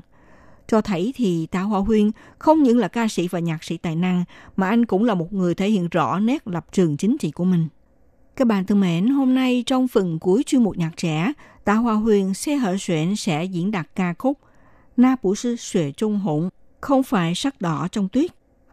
[0.68, 3.96] Cho thấy thì Tạ Hoa Huyên không những là ca sĩ và nhạc sĩ tài
[3.96, 4.24] năng,
[4.56, 7.44] mà anh cũng là một người thể hiện rõ nét lập trường chính trị của
[7.44, 7.68] mình.
[8.36, 11.32] Các bạn thân mến, hôm nay trong phần cuối chuyên mục nhạc trẻ,
[11.64, 14.38] Tạ Hoa Huyền sẽ hở xuyển sẽ diễn đạt ca khúc
[14.96, 18.30] Na Bủ Sư Xuệ Trung Hụng, không phải sắc đỏ trong tuyết.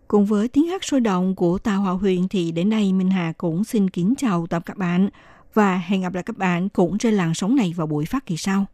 [0.07, 3.33] Cùng với tiếng hát sôi động của Tào Hòa Huyền thì đến đây Minh Hà
[3.37, 5.09] cũng xin kính chào tạm các bạn
[5.53, 8.37] và hẹn gặp lại các bạn cũng trên làn sóng này vào buổi phát kỳ
[8.37, 8.65] sau.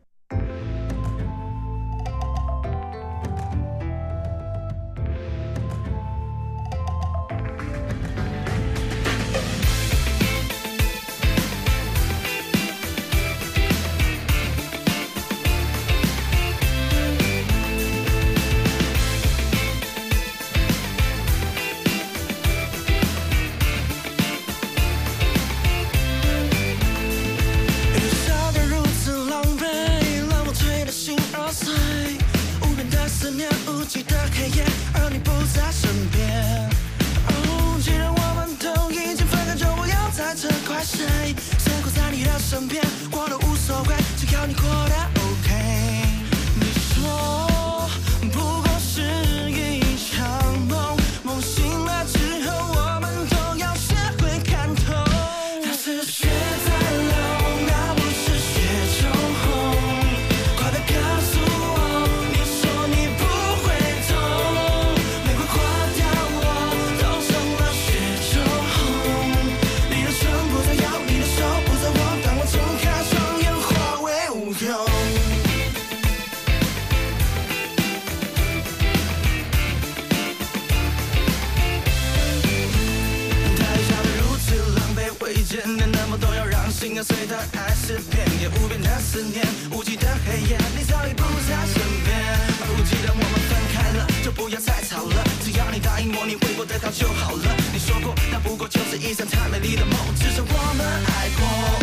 [86.94, 92.54] 跟随着爱是片也无边的思念无际的黑夜你早已不在身边
[92.86, 97.56] 记得我们分开了就不要再吵了只要你答应我你会过的好就好了。
[97.72, 101.83] 你说过那不过就是一场太美丽的梦至少我们爱过。